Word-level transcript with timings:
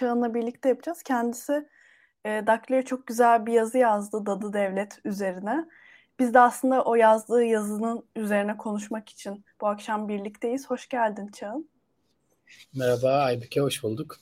Çağan'la 0.00 0.34
birlikte 0.34 0.68
yapacağız. 0.68 1.02
Kendisi 1.02 1.68
e, 2.24 2.46
Daklo'ya 2.46 2.84
çok 2.84 3.06
güzel 3.06 3.46
bir 3.46 3.52
yazı 3.52 3.78
yazdı 3.78 4.26
Dadı 4.26 4.52
Devlet 4.52 4.98
üzerine. 5.04 5.64
Biz 6.18 6.34
de 6.34 6.40
aslında 6.40 6.84
o 6.84 6.94
yazdığı 6.94 7.44
yazının 7.44 8.04
üzerine 8.16 8.56
konuşmak 8.56 9.08
için 9.08 9.44
bu 9.60 9.66
akşam 9.66 10.08
birlikteyiz. 10.08 10.70
Hoş 10.70 10.88
geldin 10.88 11.28
Çağan. 11.28 11.68
Merhaba 12.74 13.08
Aybüke, 13.08 13.60
hoş 13.60 13.82
bulduk. 13.82 14.16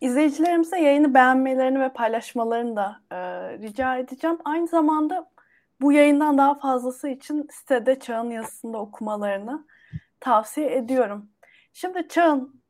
İzleyicilerimize 0.00 0.80
yayını 0.80 1.14
beğenmelerini 1.14 1.80
ve 1.80 1.92
paylaşmalarını 1.92 2.76
da 2.76 3.00
e, 3.10 3.16
rica 3.58 3.96
edeceğim. 3.96 4.38
Aynı 4.44 4.66
zamanda 4.66 5.30
bu 5.80 5.92
yayından 5.92 6.38
daha 6.38 6.54
fazlası 6.54 7.08
için 7.08 7.48
sitede 7.52 7.98
Çağ'ın 7.98 8.30
yazısında 8.30 8.78
okumalarını 8.78 9.66
tavsiye 10.20 10.76
ediyorum. 10.76 11.30
Şimdi 11.72 12.08
Çağ'ın 12.08 12.62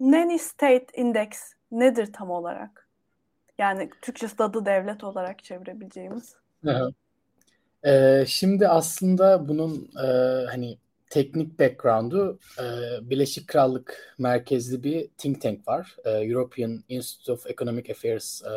Nanny 0.00 0.38
State 0.38 0.86
Index 0.96 1.53
nedir 1.70 2.12
tam 2.12 2.30
olarak? 2.30 2.88
Yani 3.58 3.90
Türkçesi 4.02 4.42
adı 4.42 4.66
devlet 4.66 5.04
olarak 5.04 5.44
çevirebileceğimiz. 5.44 6.34
Ee, 7.86 8.24
şimdi 8.28 8.68
aslında 8.68 9.48
bunun 9.48 9.90
e, 10.04 10.06
hani 10.46 10.78
teknik 11.10 11.58
background'u 11.60 12.38
e, 12.58 12.64
Birleşik 13.10 13.48
Krallık 13.48 14.14
merkezli 14.18 14.82
bir 14.82 15.08
think 15.18 15.40
tank 15.40 15.68
var. 15.68 15.96
E, 16.04 16.10
European 16.10 16.84
Institute 16.88 17.32
of 17.32 17.46
Economic 17.46 17.92
Affairs 17.92 18.42
e, 18.42 18.50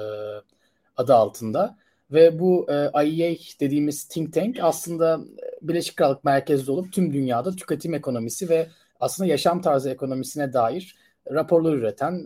adı 0.97 1.13
altında. 1.13 1.77
Ve 2.11 2.39
bu 2.39 2.67
e, 2.71 3.05
IEA 3.05 3.35
dediğimiz 3.59 4.07
think 4.07 4.33
tank 4.33 4.57
aslında 4.61 5.19
Birleşik 5.61 5.97
Krallık 5.97 6.23
merkezli 6.23 6.71
olup 6.71 6.93
tüm 6.93 7.13
dünyada 7.13 7.51
tüketim 7.51 7.93
ekonomisi 7.93 8.49
ve 8.49 8.67
aslında 8.99 9.29
yaşam 9.29 9.61
tarzı 9.61 9.89
ekonomisine 9.89 10.53
dair 10.53 10.95
raporlar 11.31 11.73
üreten, 11.73 12.25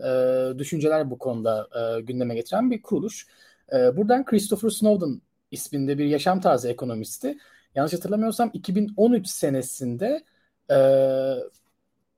e, 0.55 0.59
düşünceler 0.59 1.11
bu 1.11 1.17
konuda 1.17 1.67
e, 1.97 2.01
gündeme 2.01 2.35
getiren 2.35 2.71
bir 2.71 2.81
kuruluş. 2.81 3.27
E, 3.73 3.97
buradan 3.97 4.25
Christopher 4.25 4.69
Snowden 4.69 5.21
isminde 5.51 5.97
bir 5.97 6.05
yaşam 6.05 6.41
tarzı 6.41 6.69
ekonomisti 6.69 7.37
yanlış 7.75 7.93
hatırlamıyorsam 7.93 8.51
2013 8.53 9.27
senesinde 9.27 10.23
e, 10.71 10.77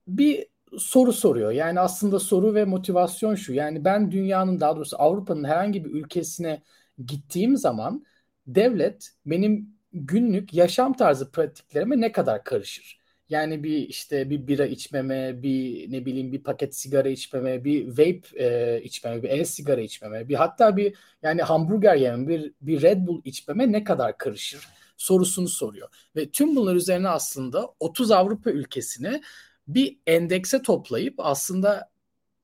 bir 0.08 0.46
soru 0.78 1.12
soruyor. 1.12 1.50
Yani 1.52 1.80
aslında 1.80 2.18
soru 2.18 2.54
ve 2.54 2.64
motivasyon 2.64 3.34
şu. 3.34 3.52
Yani 3.52 3.84
ben 3.84 4.12
dünyanın 4.12 4.60
daha 4.60 4.76
doğrusu 4.76 4.96
Avrupa'nın 5.00 5.44
herhangi 5.44 5.84
bir 5.84 5.90
ülkesine 5.90 6.62
gittiğim 7.06 7.56
zaman 7.56 8.06
devlet 8.46 9.10
benim 9.26 9.76
günlük 9.92 10.54
yaşam 10.54 10.92
tarzı 10.92 11.30
pratiklerime 11.30 12.00
ne 12.00 12.12
kadar 12.12 12.44
karışır? 12.44 13.03
Yani 13.28 13.62
bir 13.62 13.76
işte 13.76 14.30
bir 14.30 14.46
bira 14.46 14.66
içmeme, 14.66 15.42
bir 15.42 15.92
ne 15.92 16.06
bileyim 16.06 16.32
bir 16.32 16.42
paket 16.42 16.76
sigara 16.76 17.08
içmeme, 17.08 17.64
bir 17.64 17.88
vape 17.88 18.44
e, 18.44 18.80
içmeme, 18.82 19.22
bir 19.22 19.28
e-sigara 19.28 19.80
içmeme, 19.80 20.28
bir 20.28 20.34
hatta 20.34 20.76
bir 20.76 20.94
yani 21.22 21.42
hamburger 21.42 21.96
yememe, 21.96 22.28
bir 22.28 22.52
bir 22.60 22.82
Red 22.82 23.06
Bull 23.06 23.22
içmeme 23.24 23.72
ne 23.72 23.84
kadar 23.84 24.18
karışır 24.18 24.68
sorusunu 24.96 25.48
soruyor. 25.48 25.88
Ve 26.16 26.30
tüm 26.30 26.56
bunlar 26.56 26.74
üzerine 26.74 27.08
aslında 27.08 27.74
30 27.80 28.10
Avrupa 28.10 28.50
ülkesini 28.50 29.22
bir 29.68 29.98
endekse 30.06 30.62
toplayıp 30.62 31.14
aslında 31.18 31.90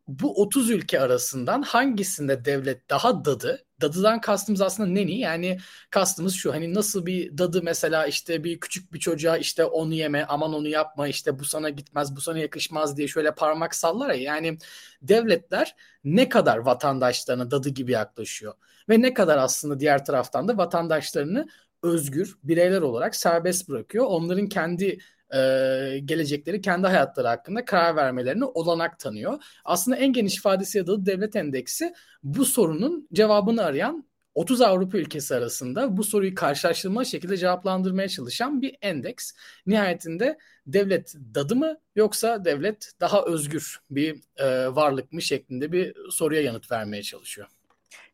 bu 0.09 0.43
30 0.43 0.71
ülke 0.71 1.01
arasından 1.01 1.63
hangisinde 1.63 2.45
devlet 2.45 2.91
daha 2.91 3.25
dadı? 3.25 3.65
Dadıdan 3.81 4.21
kastımız 4.21 4.61
aslında 4.61 4.89
neni? 4.89 5.19
Yani 5.19 5.59
kastımız 5.91 6.35
şu 6.35 6.53
hani 6.53 6.75
nasıl 6.75 7.07
bir 7.07 7.39
dadı 7.39 7.63
mesela 7.63 8.07
işte 8.07 8.45
bir 8.45 8.61
küçük 8.61 8.93
bir 8.93 8.99
çocuğa 8.99 9.37
işte 9.39 9.65
onu 9.65 9.95
yeme 9.95 10.25
aman 10.25 10.55
onu 10.55 10.69
yapma 10.69 11.09
işte 11.09 11.39
bu 11.39 11.45
sana 11.45 11.69
gitmez 11.71 12.17
bu 12.17 12.21
sana 12.21 12.39
yakışmaz 12.39 12.97
diye 12.97 13.09
şöyle 13.09 13.35
parmak 13.35 13.75
sallar 13.75 14.11
ya. 14.11 14.17
Yani 14.17 14.59
devletler 15.03 15.77
ne 16.05 16.29
kadar 16.29 16.57
vatandaşlarına 16.59 17.51
dadı 17.51 17.69
gibi 17.69 17.93
yaklaşıyor 17.93 18.55
ve 18.89 19.01
ne 19.01 19.15
kadar 19.15 19.39
aslında 19.39 19.81
diğer 19.81 20.05
taraftan 20.05 20.49
da 20.49 20.57
vatandaşlarını 20.57 21.49
özgür 21.83 22.39
bireyler 22.45 22.81
olarak 22.83 23.17
serbest 23.17 23.69
bırakıyor. 23.69 24.05
Onların 24.09 24.47
kendi 24.47 24.99
e, 25.35 25.99
gelecekleri, 26.05 26.61
kendi 26.61 26.87
hayatları 26.87 27.29
hakkında 27.29 27.65
karar 27.65 27.97
vermelerine 27.97 28.45
olanak 28.45 28.99
tanıyor. 28.99 29.43
Aslında 29.65 29.97
en 29.97 30.13
geniş 30.13 30.37
ifadesi 30.37 30.79
ya 30.79 30.87
devlet 30.87 31.37
endeksi 31.37 31.93
bu 32.23 32.45
sorunun 32.45 33.09
cevabını 33.13 33.63
arayan 33.63 34.11
30 34.35 34.61
Avrupa 34.61 34.99
ülkesi 34.99 35.35
arasında 35.35 35.97
bu 35.97 36.05
soruyu 36.05 36.35
karşılaştırma 36.35 37.05
şekilde 37.05 37.37
cevaplandırmaya 37.37 38.09
çalışan 38.09 38.63
bir 38.63 38.77
endeks. 38.83 39.33
Nihayetinde 39.67 40.39
devlet 40.67 41.15
dadı 41.35 41.57
mı 41.57 41.77
yoksa 41.97 42.45
devlet 42.45 42.93
daha 43.01 43.25
özgür 43.25 43.81
bir 43.91 44.21
e, 44.37 44.75
varlık 44.75 45.13
mı 45.13 45.23
şeklinde 45.23 45.73
bir 45.73 45.97
soruya 46.11 46.43
yanıt 46.43 46.73
vermeye 46.73 47.03
çalışıyor. 47.03 47.49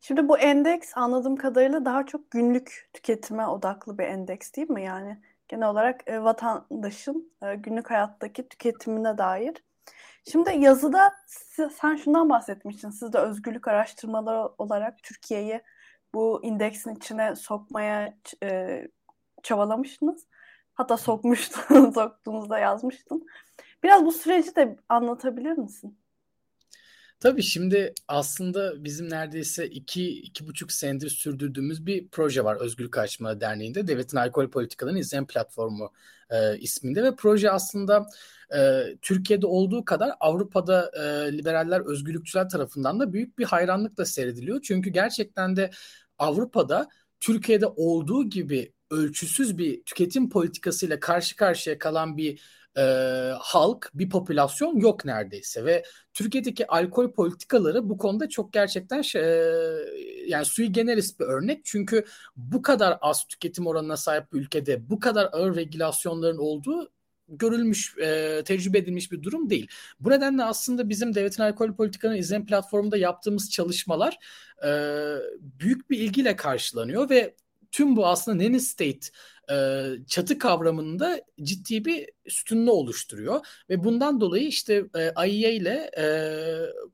Şimdi 0.01 0.29
bu 0.29 0.37
endeks 0.37 0.91
anladığım 0.95 1.35
kadarıyla 1.35 1.85
daha 1.85 2.05
çok 2.05 2.31
günlük 2.31 2.89
tüketime 2.93 3.47
odaklı 3.47 3.97
bir 3.97 4.03
endeks 4.03 4.53
değil 4.53 4.69
mi? 4.69 4.83
Yani 4.83 5.17
genel 5.47 5.69
olarak 5.69 6.09
e, 6.09 6.23
vatandaşın 6.23 7.33
e, 7.43 7.55
günlük 7.55 7.89
hayattaki 7.91 8.49
tüketimine 8.49 9.17
dair. 9.17 9.63
Şimdi 10.31 10.57
yazıda 10.57 11.13
sen 11.71 11.95
şundan 11.95 12.29
bahsetmiştin. 12.29 12.89
Siz 12.89 13.13
de 13.13 13.17
özgürlük 13.17 13.67
araştırmaları 13.67 14.49
olarak 14.57 15.03
Türkiye'yi 15.03 15.61
bu 16.13 16.43
indeksin 16.43 16.95
içine 16.95 17.35
sokmaya 17.35 18.13
e, 18.43 18.81
çabalamıştınız. 19.43 20.27
Hatta 20.73 20.97
sokmuştun, 20.97 21.91
soktuğunuzda 21.95 22.59
yazmıştın. 22.59 23.25
Biraz 23.83 24.05
bu 24.05 24.11
süreci 24.11 24.55
de 24.55 24.75
anlatabilir 24.89 25.57
misin? 25.57 25.99
Tabii 27.19 27.43
şimdi 27.43 27.93
aslında 28.07 28.83
bizim 28.83 29.09
neredeyse 29.09 29.67
iki, 29.67 30.09
iki 30.09 30.47
buçuk 30.47 30.71
senedir 30.71 31.09
sürdürdüğümüz 31.09 31.85
bir 31.85 32.07
proje 32.07 32.43
var 32.43 32.55
Özgürlük 32.55 32.97
Açma 32.97 33.41
Derneği'nde. 33.41 33.87
Devletin 33.87 34.17
Alkol 34.17 34.49
Politikalarını 34.49 34.99
İzleyen 34.99 35.27
Platformu 35.27 35.93
e, 36.29 36.59
isminde 36.59 37.03
ve 37.03 37.15
proje 37.15 37.51
aslında 37.51 38.05
e, 38.55 38.83
Türkiye'de 39.01 39.47
olduğu 39.47 39.85
kadar 39.85 40.11
Avrupa'da 40.19 40.91
e, 40.93 41.37
liberaller, 41.37 41.81
özgürlükçüler 41.81 42.49
tarafından 42.49 42.99
da 42.99 43.13
büyük 43.13 43.39
bir 43.39 43.45
hayranlıkla 43.45 44.05
seyrediliyor. 44.05 44.61
Çünkü 44.61 44.89
gerçekten 44.89 45.55
de 45.55 45.71
Avrupa'da 46.17 46.89
Türkiye'de 47.19 47.67
olduğu 47.67 48.29
gibi 48.29 48.73
ölçüsüz 48.91 49.57
bir 49.57 49.83
tüketim 49.83 50.29
politikasıyla 50.29 50.99
karşı 50.99 51.35
karşıya 51.35 51.79
kalan 51.79 52.17
bir 52.17 52.41
e, 52.77 52.81
halk, 53.39 53.91
bir 53.93 54.09
popülasyon 54.09 54.77
yok 54.77 55.05
neredeyse 55.05 55.65
ve 55.65 55.83
Türkiye'deki 56.13 56.67
alkol 56.67 57.11
politikaları 57.11 57.89
bu 57.89 57.97
konuda 57.97 58.29
çok 58.29 58.53
gerçekten 58.53 59.01
şey, 59.01 59.21
e, 59.21 59.77
yani 60.27 60.45
sui 60.45 60.71
generis 60.71 61.19
bir 61.19 61.25
örnek 61.25 61.65
çünkü 61.65 62.05
bu 62.35 62.61
kadar 62.61 62.97
az 63.01 63.27
tüketim 63.27 63.67
oranına 63.67 63.97
sahip 63.97 64.33
bir 64.33 64.39
ülkede 64.39 64.89
bu 64.89 64.99
kadar 64.99 65.29
ağır 65.31 65.55
regülasyonların 65.55 66.37
olduğu 66.37 66.91
görülmüş, 67.27 67.97
e, 67.97 68.41
tecrübe 68.45 68.77
edilmiş 68.77 69.11
bir 69.11 69.23
durum 69.23 69.49
değil. 69.49 69.67
Bu 69.99 70.09
nedenle 70.09 70.43
aslında 70.43 70.89
bizim 70.89 71.15
devletin 71.15 71.43
alkol 71.43 71.75
politikalarını 71.75 72.19
izlem 72.19 72.45
platformunda 72.45 72.97
yaptığımız 72.97 73.51
çalışmalar 73.51 74.17
e, 74.65 74.69
büyük 75.39 75.89
bir 75.89 75.99
ilgiyle 75.99 76.35
karşılanıyor 76.35 77.09
ve 77.09 77.35
tüm 77.71 77.95
bu 77.95 78.07
aslında 78.07 78.43
nanny 78.43 78.59
state 78.59 78.99
e, 79.51 79.85
çatı 80.07 80.39
kavramında 80.39 81.21
ciddi 81.43 81.85
bir 81.85 82.09
sütununu 82.29 82.71
oluşturuyor. 82.71 83.45
Ve 83.69 83.83
bundan 83.83 84.21
dolayı 84.21 84.47
işte 84.47 84.85
e, 84.95 85.27
IEA 85.29 85.51
ile 85.51 85.91
e, 85.97 86.05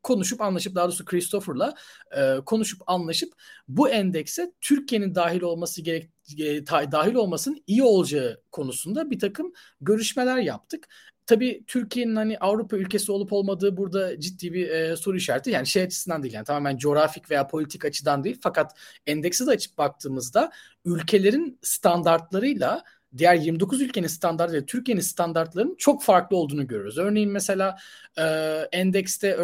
konuşup 0.03 0.41
anlaşıp 0.41 0.75
daha 0.75 0.85
doğrusu 0.85 1.05
Christopher'la 1.05 1.75
e, 2.17 2.35
konuşup 2.45 2.81
anlaşıp 2.87 3.33
bu 3.67 3.89
endekse 3.89 4.53
Türkiye'nin 4.61 5.15
dahil 5.15 5.41
olması 5.41 5.81
gerek 5.81 6.09
e, 6.39 6.67
dahil 6.67 7.13
olmasının 7.13 7.63
iyi 7.67 7.83
olacağı 7.83 8.41
konusunda 8.51 9.11
bir 9.11 9.19
takım 9.19 9.53
görüşmeler 9.81 10.37
yaptık 10.37 10.87
tabii 11.25 11.63
Türkiye'nin 11.67 12.15
hani 12.15 12.37
Avrupa 12.37 12.77
ülkesi 12.77 13.11
olup 13.11 13.33
olmadığı 13.33 13.77
burada 13.77 14.19
ciddi 14.19 14.53
bir 14.53 14.69
e, 14.69 14.95
soru 14.95 15.17
işareti. 15.17 15.51
Yani 15.51 15.67
şey 15.67 15.83
açısından 15.83 16.23
değil 16.23 16.33
yani 16.33 16.45
tamamen 16.45 16.77
coğrafik 16.77 17.31
veya 17.31 17.47
politik 17.47 17.85
açıdan 17.85 18.23
değil. 18.23 18.39
Fakat 18.41 18.77
endeksi 19.07 19.47
de 19.47 19.51
açıp 19.51 19.77
baktığımızda 19.77 20.51
ülkelerin 20.85 21.59
standartlarıyla 21.61 22.83
diğer 23.17 23.35
29 23.35 23.81
ülkenin 23.81 24.07
standartları 24.07 24.65
Türkiye'nin 24.65 25.01
standartlarının 25.01 25.75
çok 25.77 26.03
farklı 26.03 26.37
olduğunu 26.37 26.67
görüyoruz. 26.67 26.97
Örneğin 26.97 27.31
mesela 27.31 27.77
e, 28.17 28.23
endekste 28.71 29.37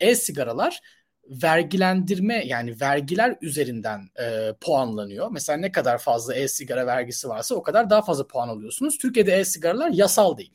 e-sigaralar 0.00 0.80
vergilendirme 1.28 2.44
yani 2.46 2.80
vergiler 2.80 3.36
üzerinden 3.40 4.10
e, 4.20 4.52
puanlanıyor. 4.60 5.30
Mesela 5.30 5.58
ne 5.58 5.72
kadar 5.72 5.98
fazla 5.98 6.34
e-sigara 6.34 6.86
vergisi 6.86 7.28
varsa 7.28 7.54
o 7.54 7.62
kadar 7.62 7.90
daha 7.90 8.02
fazla 8.02 8.26
puan 8.26 8.48
alıyorsunuz. 8.48 8.98
Türkiye'de 8.98 9.32
e-sigaralar 9.32 9.90
yasal 9.90 10.36
değil. 10.36 10.52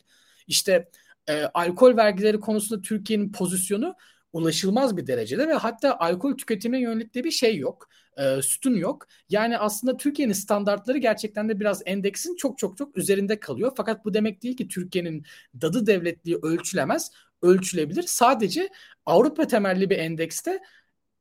İşte 0.52 0.90
e, 1.30 1.44
alkol 1.44 1.98
vergileri 1.98 2.40
konusunda 2.40 2.82
Türkiye'nin 2.82 3.32
pozisyonu 3.32 3.96
ulaşılmaz 4.34 4.98
bir 4.98 5.08
derecede 5.08 5.48
ve 5.48 5.54
hatta 5.54 5.98
alkol 6.00 6.38
tüketimine 6.38 6.82
yönelik 6.82 7.16
de 7.16 7.24
bir 7.24 7.32
şey 7.32 7.58
yok. 7.58 7.90
E, 8.18 8.42
sütun 8.42 8.76
yok. 8.76 9.08
Yani 9.30 9.58
aslında 9.58 9.98
Türkiye'nin 9.98 10.34
standartları 10.34 10.98
gerçekten 10.98 11.50
de 11.50 11.60
biraz 11.60 11.82
endeksin 11.86 12.36
çok 12.36 12.58
çok 12.58 12.78
çok 12.78 12.98
üzerinde 12.98 13.40
kalıyor. 13.40 13.72
Fakat 13.78 14.06
bu 14.06 14.14
demek 14.14 14.44
değil 14.44 14.58
ki 14.58 14.68
Türkiye'nin 14.68 15.26
dadı 15.62 15.86
devletliği 15.88 16.38
ölçülemez. 16.42 17.12
ölçülebilir. 17.42 18.04
Sadece 18.04 18.70
Avrupa 19.06 19.48
temelli 19.48 19.90
bir 19.90 19.98
endekste 19.98 20.60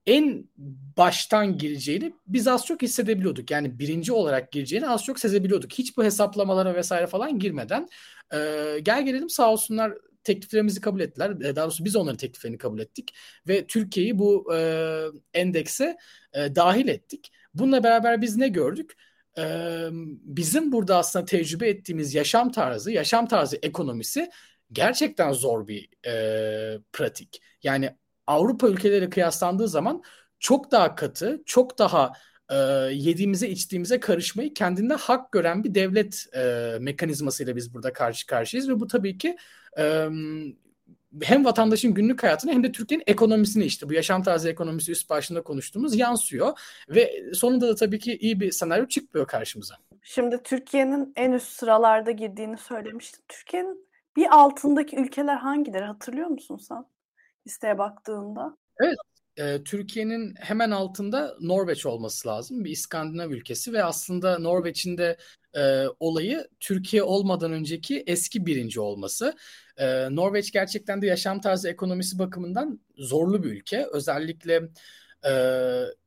en 0.06 0.48
baştan 0.96 1.58
gireceğini 1.58 2.12
biz 2.26 2.48
az 2.48 2.66
çok 2.66 2.82
hissedebiliyorduk. 2.82 3.50
Yani 3.50 3.78
birinci 3.78 4.12
olarak 4.12 4.52
gireceğini 4.52 4.88
az 4.88 5.04
çok 5.04 5.20
sezebiliyorduk. 5.20 5.72
Hiç 5.72 5.96
bu 5.96 6.04
hesaplamalara 6.04 6.74
vesaire 6.74 7.06
falan 7.06 7.38
girmeden. 7.38 7.88
Ee, 8.34 8.80
gel 8.82 9.04
gelelim 9.04 9.30
sağ 9.30 9.52
olsunlar 9.52 9.92
tekliflerimizi 10.24 10.80
kabul 10.80 11.00
ettiler. 11.00 11.40
Daha 11.40 11.64
doğrusu 11.64 11.84
biz 11.84 11.96
onların 11.96 12.16
tekliflerini 12.16 12.58
kabul 12.58 12.78
ettik. 12.78 13.14
Ve 13.48 13.66
Türkiye'yi 13.66 14.18
bu 14.18 14.54
e, 14.54 15.04
endekse 15.34 15.96
e, 16.32 16.54
dahil 16.54 16.88
ettik. 16.88 17.32
Bununla 17.54 17.84
beraber 17.84 18.22
biz 18.22 18.36
ne 18.36 18.48
gördük? 18.48 18.96
E, 19.38 19.42
bizim 20.22 20.72
burada 20.72 20.96
aslında 20.96 21.24
tecrübe 21.24 21.68
ettiğimiz 21.68 22.14
yaşam 22.14 22.52
tarzı, 22.52 22.92
yaşam 22.92 23.28
tarzı 23.28 23.58
ekonomisi 23.62 24.30
gerçekten 24.72 25.32
zor 25.32 25.68
bir 25.68 25.88
e, 26.06 26.78
pratik. 26.92 27.42
Yani 27.62 27.90
Avrupa 28.30 28.68
ülkeleri 28.68 29.10
kıyaslandığı 29.10 29.68
zaman 29.68 30.02
çok 30.38 30.70
daha 30.70 30.94
katı, 30.94 31.42
çok 31.46 31.78
daha 31.78 32.12
e, 32.50 32.56
yediğimize 32.92 33.48
içtiğimize 33.48 34.00
karışmayı 34.00 34.54
kendinde 34.54 34.94
hak 34.94 35.32
gören 35.32 35.64
bir 35.64 35.74
devlet 35.74 36.26
e, 36.36 36.76
mekanizmasıyla 36.80 37.56
biz 37.56 37.74
burada 37.74 37.92
karşı 37.92 38.26
karşıyayız 38.26 38.68
ve 38.68 38.80
bu 38.80 38.86
tabii 38.86 39.18
ki 39.18 39.36
e, 39.78 40.08
hem 41.22 41.44
vatandaşın 41.44 41.94
günlük 41.94 42.22
hayatına 42.22 42.52
hem 42.52 42.62
de 42.62 42.72
Türkiye'nin 42.72 43.04
ekonomisine 43.06 43.64
işte 43.64 43.88
bu 43.88 43.92
yaşam 43.92 44.22
tarzı 44.22 44.48
ekonomisi 44.48 44.92
üst 44.92 45.10
başında 45.10 45.42
konuştuğumuz 45.42 45.96
yansıyor 45.96 46.58
ve 46.88 47.32
sonunda 47.34 47.68
da 47.68 47.74
tabii 47.74 47.98
ki 47.98 48.16
iyi 48.16 48.40
bir 48.40 48.50
senaryo 48.50 48.86
çıkmıyor 48.86 49.26
karşımıza. 49.26 49.74
Şimdi 50.02 50.42
Türkiye'nin 50.44 51.12
en 51.16 51.32
üst 51.32 51.48
sıralarda 51.48 52.10
girdiğini 52.10 52.58
söylemiştin. 52.58 53.24
Türkiye'nin 53.28 53.86
bir 54.16 54.26
altındaki 54.36 54.96
ülkeler 54.96 55.36
hangileri 55.36 55.84
hatırlıyor 55.84 56.28
musun 56.28 56.56
sen? 56.56 56.84
Listeye 57.46 57.78
baktığında. 57.78 58.56
Evet. 58.80 58.96
E, 59.36 59.62
Türkiye'nin 59.64 60.34
hemen 60.38 60.70
altında 60.70 61.36
Norveç 61.40 61.86
olması 61.86 62.28
lazım. 62.28 62.64
Bir 62.64 62.70
İskandinav 62.70 63.30
ülkesi 63.30 63.72
ve 63.72 63.84
aslında 63.84 64.38
Norveç'in 64.38 64.98
de 64.98 65.16
e, 65.56 65.84
olayı 66.00 66.48
Türkiye 66.60 67.02
olmadan 67.02 67.52
önceki 67.52 68.04
eski 68.06 68.46
birinci 68.46 68.80
olması. 68.80 69.36
E, 69.76 70.16
Norveç 70.16 70.52
gerçekten 70.52 71.02
de 71.02 71.06
yaşam 71.06 71.40
tarzı 71.40 71.68
ekonomisi 71.68 72.18
bakımından 72.18 72.80
zorlu 72.96 73.42
bir 73.42 73.50
ülke. 73.50 73.86
Özellikle 73.92 74.68
e, 75.26 75.32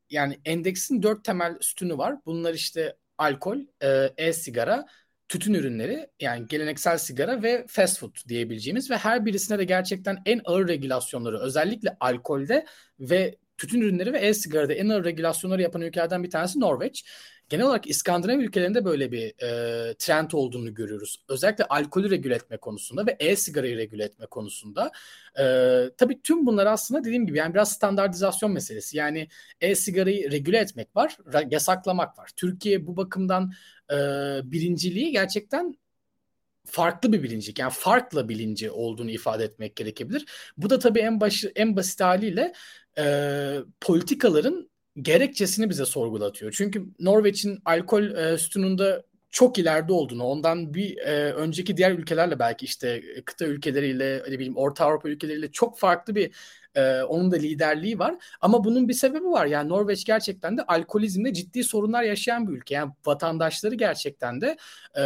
yani 0.10 0.40
endeksin 0.46 1.04
dört 1.04 1.24
temel 1.24 1.58
sütunu 1.62 1.98
var. 1.98 2.16
Bunlar 2.26 2.54
işte 2.54 2.98
alkol, 3.18 3.58
e, 3.82 4.10
e-sigara, 4.18 4.86
tütün 5.30 5.54
ürünleri 5.54 6.10
yani 6.20 6.48
geleneksel 6.48 6.98
sigara 6.98 7.44
ve 7.44 7.66
fast 7.68 8.00
food 8.00 8.16
diyebileceğimiz 8.28 8.92
ve 8.92 8.98
her 8.98 9.26
birisine 9.26 9.60
de 9.60 9.64
gerçekten 9.64 10.18
en 10.26 10.42
ağır 10.46 10.68
regülasyonları 10.68 11.40
özellikle 11.40 11.98
alkolde 12.00 12.66
ve 13.00 13.38
tütün 13.58 13.82
ürünleri 13.82 14.14
ve 14.14 14.20
e-sigarada 14.20 14.74
en 14.74 14.90
ağır 14.90 15.04
regülasyonları 15.04 15.62
yapan 15.62 15.82
ülkelerden 15.82 16.24
bir 16.24 16.30
tanesi 16.30 16.60
Norveç. 16.60 17.06
Genel 17.50 17.66
olarak 17.66 17.88
İskandinav 17.88 18.40
ülkelerinde 18.40 18.86
böyle 18.86 19.12
bir 19.12 19.44
e, 19.44 19.94
trend 19.94 20.32
olduğunu 20.32 20.74
görüyoruz. 20.74 21.24
Özellikle 21.30 21.66
alkolü 21.66 22.10
regüle 22.10 22.36
etme 22.36 22.58
konusunda 22.58 23.06
ve 23.06 23.16
e-sigarayı 23.20 23.78
regüle 23.78 24.04
etme 24.04 24.26
konusunda. 24.26 24.92
E, 25.40 25.44
tabii 25.98 26.22
tüm 26.22 26.46
bunlar 26.46 26.66
aslında 26.66 27.04
dediğim 27.04 27.28
gibi 27.28 27.38
yani 27.38 27.54
biraz 27.54 27.72
standartizasyon 27.72 28.52
meselesi. 28.52 28.98
Yani 28.98 29.28
e-sigarayı 29.62 30.32
regüle 30.32 30.58
etmek 30.58 30.96
var, 30.96 31.18
yasaklamak 31.50 32.18
var. 32.18 32.30
Türkiye 32.36 32.88
bu 32.88 32.98
bakımdan 32.98 33.54
e, 33.94 33.98
birinciliği 34.52 35.12
gerçekten 35.12 35.76
farklı 36.66 37.14
bir 37.14 37.24
bilincik 37.24 37.60
yani 37.60 37.74
farklı 37.76 38.30
bilinci 38.30 38.72
olduğunu 38.72 39.12
ifade 39.12 39.44
etmek 39.44 39.76
gerekebilir. 39.76 40.26
Bu 40.58 40.70
da 40.70 40.80
tabii 40.80 41.00
en 41.00 41.22
başı 41.22 41.52
en 41.56 41.76
basit 41.76 42.02
haliyle 42.02 42.54
e, 42.98 43.58
politikaların 43.82 44.70
gerekçesini 45.02 45.70
bize 45.70 45.86
sorgulatıyor. 45.86 46.52
Çünkü 46.58 46.86
Norveç'in 47.00 47.60
alkol 47.66 48.04
e, 48.04 48.38
sütununda 48.38 49.04
çok 49.32 49.58
ileride 49.58 49.94
olduğunu, 49.94 50.24
ondan 50.24 50.74
bir 50.74 50.98
e, 50.98 51.34
önceki 51.34 51.78
diğer 51.78 51.92
ülkelerle 51.92 52.40
belki 52.40 52.66
işte 52.66 53.02
kıta 53.26 53.46
ülkeleriyle, 53.46 54.24
ne 54.30 54.34
bileyim 54.34 54.58
Orta 54.58 54.86
Avrupa 54.86 55.10
ülkeleriyle 55.10 55.52
çok 55.52 55.80
farklı 55.80 56.16
bir 56.16 56.32
e, 56.76 57.02
onun 57.02 57.32
da 57.32 57.36
liderliği 57.36 58.00
var. 58.00 58.16
Ama 58.42 58.64
bunun 58.64 58.90
bir 58.90 58.94
sebebi 58.94 59.26
var. 59.26 59.46
Yani 59.46 59.70
Norveç 59.70 60.06
gerçekten 60.06 60.58
de 60.58 60.64
alkolizmle 60.64 61.34
ciddi 61.34 61.64
sorunlar 61.64 62.04
yaşayan 62.04 62.48
bir 62.48 62.54
ülke. 62.54 62.76
Yani 62.76 62.92
vatandaşları 63.06 63.76
gerçekten 63.76 64.42
de 64.42 64.58
e, 64.98 65.04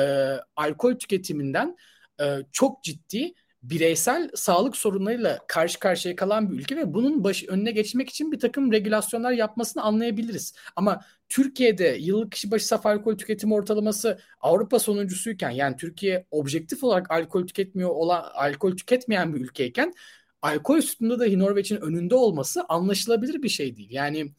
alkol 0.55 0.95
tüketiminden 0.95 1.77
e, 2.21 2.37
çok 2.51 2.83
ciddi 2.83 3.33
bireysel 3.63 4.29
sağlık 4.35 4.77
sorunlarıyla 4.77 5.39
karşı 5.47 5.79
karşıya 5.79 6.15
kalan 6.15 6.51
bir 6.51 6.59
ülke 6.59 6.77
ve 6.77 6.93
bunun 6.93 7.23
baş, 7.23 7.43
önüne 7.47 7.71
geçmek 7.71 8.09
için 8.09 8.31
bir 8.31 8.39
takım 8.39 8.71
regülasyonlar 8.71 9.31
yapmasını 9.31 9.83
anlayabiliriz. 9.83 10.53
Ama 10.75 11.01
Türkiye'de 11.29 11.97
yıllık 11.99 12.31
kişi 12.31 12.51
başı 12.51 12.67
saf 12.67 12.85
alkol 12.85 13.17
tüketimi 13.17 13.53
ortalaması 13.53 14.19
Avrupa 14.41 14.79
sonuncusuyken 14.79 15.49
yani 15.49 15.75
Türkiye 15.75 16.25
objektif 16.31 16.83
olarak 16.83 17.11
alkol 17.11 17.47
tüketmiyor 17.47 17.89
olan 17.89 18.23
alkol 18.33 18.77
tüketmeyen 18.77 19.35
bir 19.35 19.41
ülkeyken 19.41 19.93
alkol 20.42 20.78
üstünde 20.78 21.19
dahi 21.19 21.39
Norveç'in 21.39 21.81
önünde 21.81 22.16
olması 22.16 22.66
anlaşılabilir 22.69 23.44
bir 23.44 23.50
şey 23.50 23.78
değil. 23.78 23.89
Yani 23.92 24.34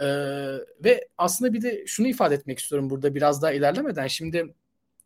e, 0.00 0.06
ve 0.84 1.08
aslında 1.18 1.52
bir 1.52 1.62
de 1.62 1.84
şunu 1.86 2.06
ifade 2.08 2.34
etmek 2.34 2.58
istiyorum 2.58 2.90
burada 2.90 3.14
biraz 3.14 3.42
daha 3.42 3.52
ilerlemeden. 3.52 4.06
Şimdi 4.06 4.54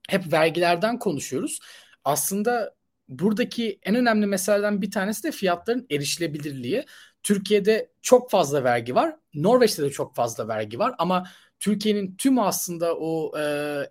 hep 0.09 0.33
vergilerden 0.33 0.99
konuşuyoruz. 0.99 1.61
Aslında 2.05 2.75
buradaki 3.09 3.79
en 3.83 3.95
önemli 3.95 4.27
meselelerden 4.27 4.83
bir 4.83 4.91
tanesi 4.91 5.25
de 5.25 5.33
fiyatların 5.33 5.87
erişilebilirliği. 5.91 6.85
Türkiye'de 7.23 7.91
çok 8.03 8.31
fazla 8.31 8.65
vergi 8.65 8.95
var. 8.95 9.17
Norveç'te 9.35 9.83
de 9.83 9.91
çok 9.91 10.15
fazla 10.15 10.49
vergi 10.49 10.79
var 10.79 10.95
ama 10.99 11.27
Türkiye'nin 11.58 12.16
tüm 12.16 12.38
aslında 12.38 12.96
o 12.96 13.38
e, 13.38 13.43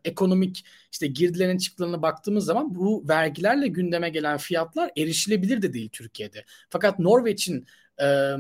ekonomik 0.06 0.66
işte 0.92 1.08
girdilerin 1.08 1.58
çıktılarına 1.58 2.02
baktığımız 2.02 2.46
zaman 2.46 2.76
bu 2.76 3.08
vergilerle 3.08 3.68
gündeme 3.68 4.10
gelen 4.10 4.38
fiyatlar 4.38 4.92
erişilebilir 4.98 5.62
de 5.62 5.74
değil 5.74 5.90
Türkiye'de. 5.90 6.46
Fakat 6.70 7.00
Norveç'in 7.00 7.68
e, 8.02 8.36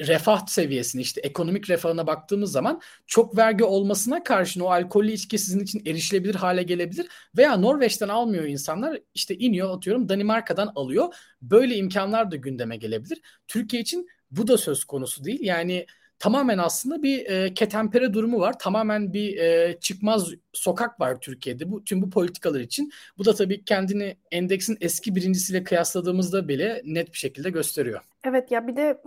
refah 0.00 0.46
seviyesini 0.46 1.02
işte 1.02 1.20
ekonomik 1.20 1.70
refahına 1.70 2.06
baktığımız 2.06 2.52
zaman 2.52 2.80
çok 3.06 3.36
vergi 3.36 3.64
olmasına 3.64 4.24
karşın 4.24 4.60
o 4.60 4.66
alkollü 4.66 5.12
içki 5.12 5.38
sizin 5.38 5.60
için 5.60 5.82
erişilebilir 5.86 6.34
hale 6.34 6.62
gelebilir 6.62 7.06
veya 7.36 7.56
Norveç'ten 7.56 8.08
almıyor 8.08 8.44
insanlar 8.44 8.98
işte 9.14 9.36
iniyor 9.36 9.76
atıyorum 9.76 10.08
Danimarka'dan 10.08 10.72
alıyor. 10.74 11.14
Böyle 11.42 11.76
imkanlar 11.76 12.30
da 12.30 12.36
gündeme 12.36 12.76
gelebilir. 12.76 13.20
Türkiye 13.48 13.82
için 13.82 14.08
bu 14.30 14.46
da 14.46 14.58
söz 14.58 14.84
konusu 14.84 15.24
değil. 15.24 15.40
Yani 15.42 15.86
tamamen 16.20 16.58
aslında 16.58 17.02
bir 17.02 17.26
e, 17.26 17.54
ketempere 17.54 18.12
durumu 18.12 18.40
var. 18.40 18.58
Tamamen 18.58 19.12
bir 19.12 19.36
e, 19.36 19.80
çıkmaz 19.80 20.30
sokak 20.52 21.00
var 21.00 21.20
Türkiye'de 21.20 21.70
bu 21.70 21.84
tüm 21.84 22.02
bu 22.02 22.10
politikalar 22.10 22.60
için. 22.60 22.92
Bu 23.18 23.24
da 23.24 23.34
tabii 23.34 23.64
kendini 23.64 24.16
endeksin 24.30 24.78
eski 24.80 25.14
birincisiyle 25.14 25.64
kıyasladığımızda 25.64 26.48
bile 26.48 26.82
net 26.84 27.12
bir 27.12 27.18
şekilde 27.18 27.50
gösteriyor. 27.50 28.00
Evet 28.24 28.50
ya 28.50 28.66
bir 28.66 28.76
de 28.76 29.02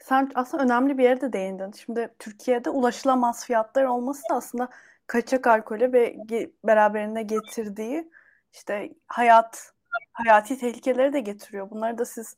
sen 0.00 0.30
aslında 0.34 0.64
önemli 0.64 0.98
bir 0.98 1.04
yere 1.04 1.20
de 1.20 1.32
değindin. 1.32 1.72
Şimdi 1.84 2.08
Türkiye'de 2.18 2.70
ulaşılamaz 2.70 3.46
fiyatlar 3.46 3.84
olması 3.84 4.22
da 4.30 4.34
aslında 4.34 4.68
kaçak 5.06 5.46
alkole 5.46 5.92
ve 5.92 6.16
beraberinde 6.64 7.22
getirdiği 7.22 8.10
işte 8.52 8.92
hayat 9.06 9.72
hayati 10.12 10.58
tehlikeleri 10.58 11.12
de 11.12 11.20
getiriyor. 11.20 11.70
Bunları 11.70 11.98
da 11.98 12.04
siz 12.04 12.36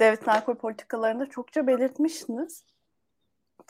devletin 0.00 0.30
alkol 0.30 0.54
politikalarında 0.54 1.26
çokça 1.26 1.66
belirtmişsiniz. 1.66 2.64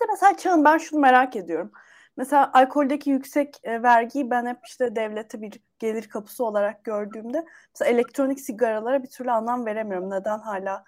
De 0.00 0.04
mesela 0.10 0.36
Çağın 0.36 0.64
ben 0.64 0.78
şunu 0.78 1.00
merak 1.00 1.36
ediyorum. 1.36 1.72
Mesela 2.16 2.50
alkoldeki 2.54 3.10
yüksek 3.10 3.60
e, 3.62 3.82
vergiyi 3.82 4.30
ben 4.30 4.46
hep 4.46 4.58
işte 4.66 4.96
devlete 4.96 5.42
bir 5.42 5.60
gelir 5.78 6.08
kapısı 6.08 6.44
olarak 6.44 6.84
gördüğümde 6.84 7.44
mesela 7.74 7.90
elektronik 7.90 8.40
sigaralara 8.40 9.02
bir 9.02 9.08
türlü 9.10 9.30
anlam 9.30 9.66
veremiyorum. 9.66 10.10
Neden 10.10 10.38
hala 10.38 10.84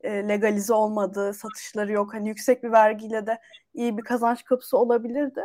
e, 0.00 0.28
legalize 0.28 0.74
olmadığı, 0.74 1.34
satışları 1.34 1.92
yok. 1.92 2.14
Hani 2.14 2.28
yüksek 2.28 2.62
bir 2.64 2.72
vergiyle 2.72 3.26
de 3.26 3.38
iyi 3.74 3.98
bir 3.98 4.02
kazanç 4.02 4.44
kapısı 4.44 4.78
olabilirdi. 4.78 5.42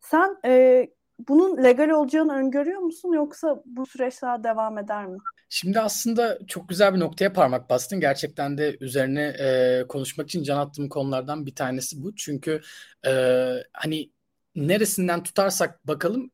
Sen 0.00 0.36
e, 0.44 0.86
bunun 1.18 1.64
legal 1.64 1.88
olacağını 1.88 2.32
öngörüyor 2.32 2.80
musun 2.80 3.12
yoksa 3.12 3.62
bu 3.66 3.86
süreç 3.86 4.22
daha 4.22 4.44
devam 4.44 4.78
eder 4.78 5.06
mi? 5.06 5.18
Şimdi 5.48 5.80
aslında 5.80 6.38
çok 6.46 6.68
güzel 6.68 6.94
bir 6.94 7.00
noktaya 7.00 7.32
parmak 7.32 7.70
bastın. 7.70 8.00
Gerçekten 8.00 8.58
de 8.58 8.76
üzerine 8.80 9.22
e, 9.22 9.84
konuşmak 9.88 10.28
için 10.28 10.42
can 10.42 10.58
attığım 10.58 10.88
konulardan 10.88 11.46
bir 11.46 11.54
tanesi 11.54 12.02
bu. 12.02 12.14
Çünkü 12.14 12.60
e, 13.06 13.12
hani 13.72 14.10
neresinden 14.54 15.22
tutarsak 15.22 15.86
bakalım 15.86 16.30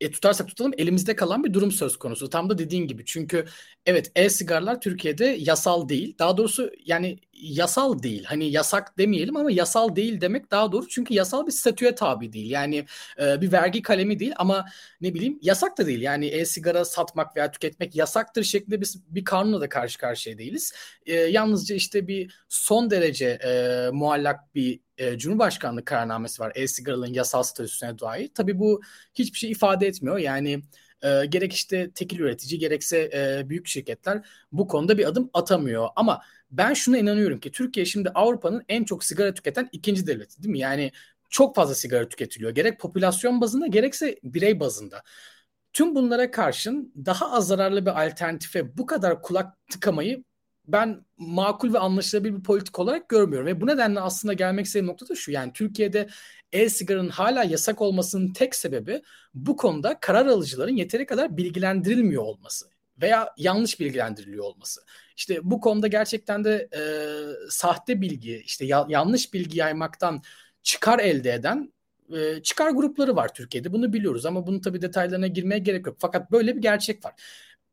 e, 0.00 0.10
tutarsak 0.10 0.48
tutalım 0.48 0.72
elimizde 0.78 1.16
kalan 1.16 1.44
bir 1.44 1.52
durum 1.52 1.72
söz 1.72 1.96
konusu. 1.96 2.30
Tam 2.30 2.50
da 2.50 2.58
dediğin 2.58 2.86
gibi. 2.86 3.04
Çünkü 3.04 3.44
evet 3.86 4.12
e-sigarlar 4.16 4.80
Türkiye'de 4.80 5.24
yasal 5.24 5.88
değil. 5.88 6.18
Daha 6.18 6.36
doğrusu 6.36 6.70
yani 6.84 7.18
yasal 7.42 8.02
değil. 8.02 8.24
Hani 8.24 8.50
yasak 8.50 8.98
demeyelim 8.98 9.36
ama 9.36 9.50
yasal 9.50 9.96
değil 9.96 10.20
demek 10.20 10.50
daha 10.50 10.72
doğru. 10.72 10.88
Çünkü 10.88 11.14
yasal 11.14 11.46
bir 11.46 11.52
statüye 11.52 11.94
tabi 11.94 12.32
değil. 12.32 12.50
Yani 12.50 12.84
e, 13.20 13.40
bir 13.40 13.52
vergi 13.52 13.82
kalemi 13.82 14.18
değil 14.18 14.32
ama 14.36 14.66
ne 15.00 15.14
bileyim 15.14 15.38
yasak 15.42 15.78
da 15.78 15.86
değil. 15.86 16.00
Yani 16.02 16.26
e-sigara 16.26 16.84
satmak 16.84 17.36
veya 17.36 17.50
tüketmek 17.50 17.96
yasaktır 17.96 18.44
şeklinde 18.44 18.80
biz 18.80 19.14
bir 19.14 19.24
kanunla 19.24 19.60
da 19.60 19.68
karşı 19.68 19.98
karşıya 19.98 20.38
değiliz. 20.38 20.72
E, 21.06 21.14
yalnızca 21.14 21.74
işte 21.74 22.08
bir 22.08 22.34
son 22.48 22.90
derece 22.90 23.26
e, 23.26 23.90
muallak 23.92 24.54
bir 24.54 24.80
e, 24.98 25.18
Cumhurbaşkanlığı 25.18 25.84
kararnamesi 25.84 26.42
var 26.42 26.52
e-sigaraların 26.54 27.12
yasal 27.12 27.42
statüsüne 27.42 27.98
dair. 27.98 28.30
Tabii 28.34 28.58
bu 28.58 28.80
hiçbir 29.14 29.38
şey 29.38 29.50
ifade 29.50 29.86
etmiyor. 29.86 30.18
Yani 30.18 30.62
e, 31.02 31.26
gerek 31.26 31.52
işte 31.52 31.90
tekil 31.90 32.18
üretici 32.18 32.58
gerekse 32.58 33.10
e, 33.14 33.48
büyük 33.48 33.66
şirketler 33.66 34.26
bu 34.52 34.68
konuda 34.68 34.98
bir 34.98 35.08
adım 35.08 35.30
atamıyor. 35.34 35.88
Ama 35.96 36.22
ben 36.50 36.74
şuna 36.74 36.98
inanıyorum 36.98 37.40
ki 37.40 37.52
Türkiye 37.52 37.86
şimdi 37.86 38.10
Avrupa'nın 38.10 38.64
en 38.68 38.84
çok 38.84 39.04
sigara 39.04 39.34
tüketen 39.34 39.68
ikinci 39.72 40.06
devleti 40.06 40.42
değil 40.42 40.52
mi? 40.52 40.58
Yani 40.58 40.92
çok 41.30 41.56
fazla 41.56 41.74
sigara 41.74 42.08
tüketiliyor. 42.08 42.50
Gerek 42.50 42.80
popülasyon 42.80 43.40
bazında 43.40 43.66
gerekse 43.66 44.18
birey 44.22 44.60
bazında. 44.60 45.02
Tüm 45.72 45.94
bunlara 45.94 46.30
karşın 46.30 46.92
daha 47.06 47.32
az 47.32 47.46
zararlı 47.46 47.86
bir 47.86 48.04
alternatife 48.06 48.78
bu 48.78 48.86
kadar 48.86 49.22
kulak 49.22 49.68
tıkamayı 49.70 50.24
ben 50.68 51.04
makul 51.18 51.74
ve 51.74 51.78
anlaşılabilir 51.78 52.36
bir 52.36 52.42
politik 52.42 52.78
olarak 52.78 53.08
görmüyorum. 53.08 53.46
Ve 53.46 53.60
bu 53.60 53.66
nedenle 53.66 54.00
aslında 54.00 54.34
gelmek 54.34 54.66
istediğim 54.66 54.86
nokta 54.86 55.08
da 55.08 55.14
şu. 55.14 55.30
Yani 55.32 55.52
Türkiye'de 55.52 56.08
e-sigaranın 56.52 57.08
hala 57.08 57.44
yasak 57.44 57.82
olmasının 57.82 58.32
tek 58.32 58.54
sebebi 58.54 59.02
bu 59.34 59.56
konuda 59.56 60.00
karar 60.00 60.26
alıcıların 60.26 60.76
yeteri 60.76 61.06
kadar 61.06 61.36
bilgilendirilmiyor 61.36 62.22
olması 62.22 62.75
veya 63.00 63.28
yanlış 63.36 63.80
bilgilendiriliyor 63.80 64.44
olması. 64.44 64.80
İşte 65.16 65.38
bu 65.42 65.60
konuda 65.60 65.86
gerçekten 65.86 66.44
de 66.44 66.68
e, 66.76 66.80
sahte 67.50 68.00
bilgi, 68.00 68.42
işte 68.44 68.64
ya, 68.64 68.86
yanlış 68.88 69.34
bilgi 69.34 69.58
yaymaktan 69.58 70.22
çıkar 70.62 70.98
elde 70.98 71.32
eden 71.32 71.72
e, 72.16 72.42
çıkar 72.42 72.70
grupları 72.70 73.16
var 73.16 73.34
Türkiye'de. 73.34 73.72
Bunu 73.72 73.92
biliyoruz 73.92 74.26
ama 74.26 74.46
bunun 74.46 74.60
tabii 74.60 74.82
detaylarına 74.82 75.26
girmeye 75.26 75.58
gerek 75.58 75.86
yok. 75.86 75.96
Fakat 76.00 76.32
böyle 76.32 76.56
bir 76.56 76.62
gerçek 76.62 77.04
var. 77.04 77.14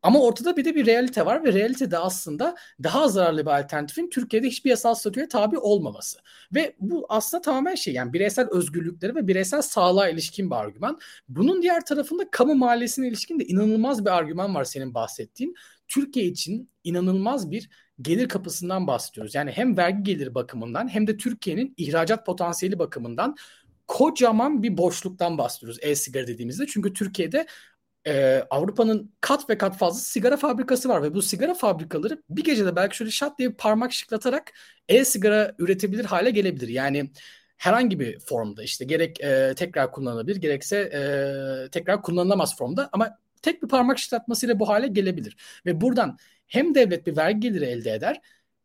Ama 0.03 0.21
ortada 0.21 0.57
bir 0.57 0.65
de 0.65 0.75
bir 0.75 0.85
realite 0.85 1.25
var 1.25 1.43
ve 1.43 1.53
realite 1.53 1.91
de 1.91 1.97
aslında 1.97 2.55
daha 2.83 3.07
zararlı 3.07 3.45
bir 3.45 3.59
alternatifin 3.59 4.09
Türkiye'de 4.09 4.47
hiçbir 4.47 4.69
yasal 4.69 4.95
statüye 4.95 5.27
tabi 5.27 5.57
olmaması. 5.57 6.17
Ve 6.53 6.75
bu 6.79 7.05
aslında 7.09 7.41
tamamen 7.41 7.75
şey 7.75 7.93
yani 7.93 8.13
bireysel 8.13 8.47
özgürlükleri 8.51 9.15
ve 9.15 9.27
bireysel 9.27 9.61
sağlığa 9.61 10.09
ilişkin 10.09 10.51
bir 10.51 10.55
argüman. 10.55 10.99
Bunun 11.27 11.61
diğer 11.61 11.85
tarafında 11.85 12.31
kamu 12.31 12.55
maliyesine 12.55 13.07
ilişkin 13.07 13.39
de 13.39 13.45
inanılmaz 13.45 14.05
bir 14.05 14.09
argüman 14.17 14.55
var 14.55 14.63
senin 14.63 14.93
bahsettiğin. 14.93 15.55
Türkiye 15.87 16.25
için 16.25 16.69
inanılmaz 16.83 17.51
bir 17.51 17.69
gelir 18.01 18.29
kapısından 18.29 18.87
bahsediyoruz. 18.87 19.35
Yani 19.35 19.51
hem 19.51 19.77
vergi 19.77 20.03
geliri 20.03 20.35
bakımından 20.35 20.87
hem 20.87 21.07
de 21.07 21.17
Türkiye'nin 21.17 21.73
ihracat 21.77 22.25
potansiyeli 22.25 22.79
bakımından 22.79 23.35
kocaman 23.87 24.63
bir 24.63 24.77
boşluktan 24.77 25.37
bahsediyoruz 25.37 25.79
e-sigara 25.81 26.27
dediğimizde. 26.27 26.67
Çünkü 26.67 26.93
Türkiye'de 26.93 27.45
e, 28.07 28.43
Avrupa'nın 28.49 29.13
kat 29.21 29.49
ve 29.49 29.57
kat 29.57 29.77
fazla 29.77 29.99
sigara 29.99 30.37
fabrikası 30.37 30.89
var 30.89 31.03
ve 31.03 31.13
bu 31.13 31.21
sigara 31.21 31.53
fabrikaları 31.53 32.23
bir 32.29 32.43
gecede 32.43 32.75
belki 32.75 32.97
şöyle 32.97 33.11
şat 33.11 33.39
diye 33.39 33.49
parmak 33.51 33.93
şıklatarak 33.93 34.53
e-sigara 34.89 35.55
üretebilir 35.59 36.05
hale 36.05 36.31
gelebilir. 36.31 36.67
Yani 36.67 37.11
herhangi 37.57 37.99
bir 37.99 38.19
formda 38.19 38.63
işte 38.63 38.85
gerek 38.85 39.21
e, 39.21 39.53
tekrar 39.55 39.91
kullanılabilir 39.91 40.35
gerekse 40.35 40.77
e, 40.77 41.69
tekrar 41.69 42.01
kullanılamaz 42.01 42.57
formda 42.57 42.89
ama 42.93 43.17
tek 43.41 43.63
bir 43.63 43.67
parmak 43.67 43.99
şıklatmasıyla 43.99 44.59
bu 44.59 44.69
hale 44.69 44.87
gelebilir. 44.87 45.37
Ve 45.65 45.81
buradan 45.81 46.17
hem 46.47 46.75
devlet 46.75 47.07
bir 47.07 47.17
vergi 47.17 47.39
geliri 47.39 47.65
elde 47.65 47.93
eder 47.93 48.21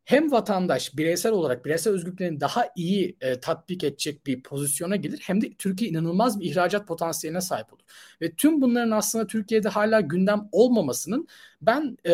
hem 0.09 0.31
vatandaş 0.31 0.97
bireysel 0.97 1.31
olarak 1.31 1.65
bireysel 1.65 1.93
özgürlüklerini 1.93 2.39
daha 2.41 2.65
iyi 2.75 3.17
e, 3.21 3.39
tatbik 3.39 3.83
edecek 3.83 4.27
bir 4.27 4.43
pozisyona 4.43 4.95
gelir 4.95 5.19
hem 5.23 5.41
de 5.41 5.53
Türkiye 5.53 5.91
inanılmaz 5.91 6.39
bir 6.39 6.45
ihracat 6.45 6.87
potansiyeline 6.87 7.41
sahip 7.41 7.73
olur. 7.73 7.81
Ve 8.21 8.31
tüm 8.31 8.61
bunların 8.61 8.91
aslında 8.91 9.27
Türkiye'de 9.27 9.69
hala 9.69 10.01
gündem 10.01 10.49
olmamasının 10.51 11.27
ben 11.61 11.97
e, 12.05 12.11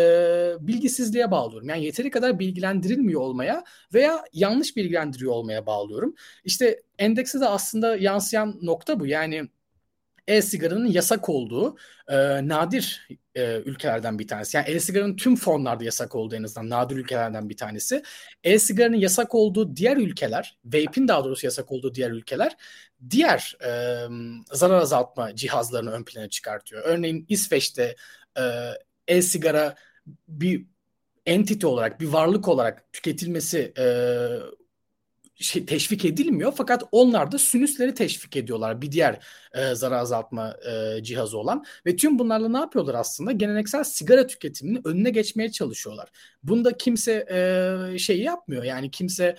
bilgisizliğe 0.60 1.32
bağlıyorum. 1.32 1.70
Yani 1.70 1.86
yeteri 1.86 2.10
kadar 2.10 2.40
bilgilendirilmiyor 2.40 3.22
olmaya 3.22 3.64
veya 3.94 4.26
yanlış 4.34 4.76
bilgilendiriyor 4.78 5.32
olmaya 5.32 5.66
bağlıyorum. 5.66 6.16
İşte 6.46 6.82
endekse 7.00 7.40
de 7.40 7.46
aslında 7.48 7.96
yansıyan 7.98 8.60
nokta 8.62 9.00
bu. 9.00 9.08
Yani 9.08 9.48
e-sigaranın 10.28 10.86
yasak 10.86 11.30
olduğu 11.30 11.78
e, 12.08 12.48
nadir 12.48 13.08
e, 13.36 13.62
ülkelerden 13.66 14.20
bir 14.20 14.28
tanesi. 14.28 14.58
Yani 14.58 14.70
e-sigaranın 14.70 15.16
tüm 15.16 15.36
formlarda 15.36 15.84
yasak 15.84 16.16
olduğu 16.16 16.36
en 16.36 16.44
azından 16.44 16.70
nadir 16.70 16.96
ülkelerden 16.96 17.50
bir 17.50 17.58
tanesi. 17.58 18.04
E-sigaranın 18.44 18.96
yasak 18.96 19.36
olduğu 19.36 19.76
diğer 19.76 19.98
ülkeler, 19.98 20.58
vape'in 20.66 21.08
daha 21.08 21.24
doğrusu 21.24 21.46
yasak 21.46 21.72
olduğu 21.72 21.96
diğer 21.96 22.12
ülkeler 22.12 22.56
diğer 23.10 23.58
e, 23.66 23.70
zarar 24.52 24.78
azaltma 24.78 25.36
cihazlarını 25.36 25.92
ön 25.92 26.04
plana 26.04 26.30
çıkartıyor. 26.30 26.82
Örneğin 26.86 27.26
İsveç'te 27.30 27.96
e, 28.38 28.44
e-sigara 29.08 29.76
bir 30.28 30.66
entity 31.26 31.68
olarak, 31.68 32.02
bir 32.02 32.08
varlık 32.08 32.48
olarak 32.48 32.94
tüketilmesi 32.94 33.74
e, 33.78 33.86
şey, 35.36 35.66
teşvik 35.66 36.06
edilmiyor 36.06 36.54
fakat 36.58 36.84
onlar 36.92 37.32
da 37.32 37.38
sinüsleri 37.38 37.94
teşvik 37.94 38.36
ediyorlar 38.36 38.82
bir 38.82 38.92
diğer 38.92 39.26
e, 39.54 39.76
zarar 39.76 39.98
azaltma 39.98 40.58
e, 40.72 41.04
cihazı 41.04 41.38
olan 41.38 41.66
ve 41.86 41.96
tüm 41.96 42.20
bunlarla 42.20 42.50
ne 42.50 42.58
yapıyorlar 42.58 42.96
aslında 42.96 43.32
geleneksel 43.32 43.84
sigara 43.84 44.28
tüketiminin 44.28 44.88
önüne 44.88 45.10
geçmeye 45.10 45.52
çalışıyorlar. 45.52 46.10
Bunda 46.44 46.78
kimse 46.78 47.26
e, 47.32 47.98
şeyi 47.98 48.24
yapmıyor 48.24 48.64
yani 48.64 48.92
kimse 48.92 49.36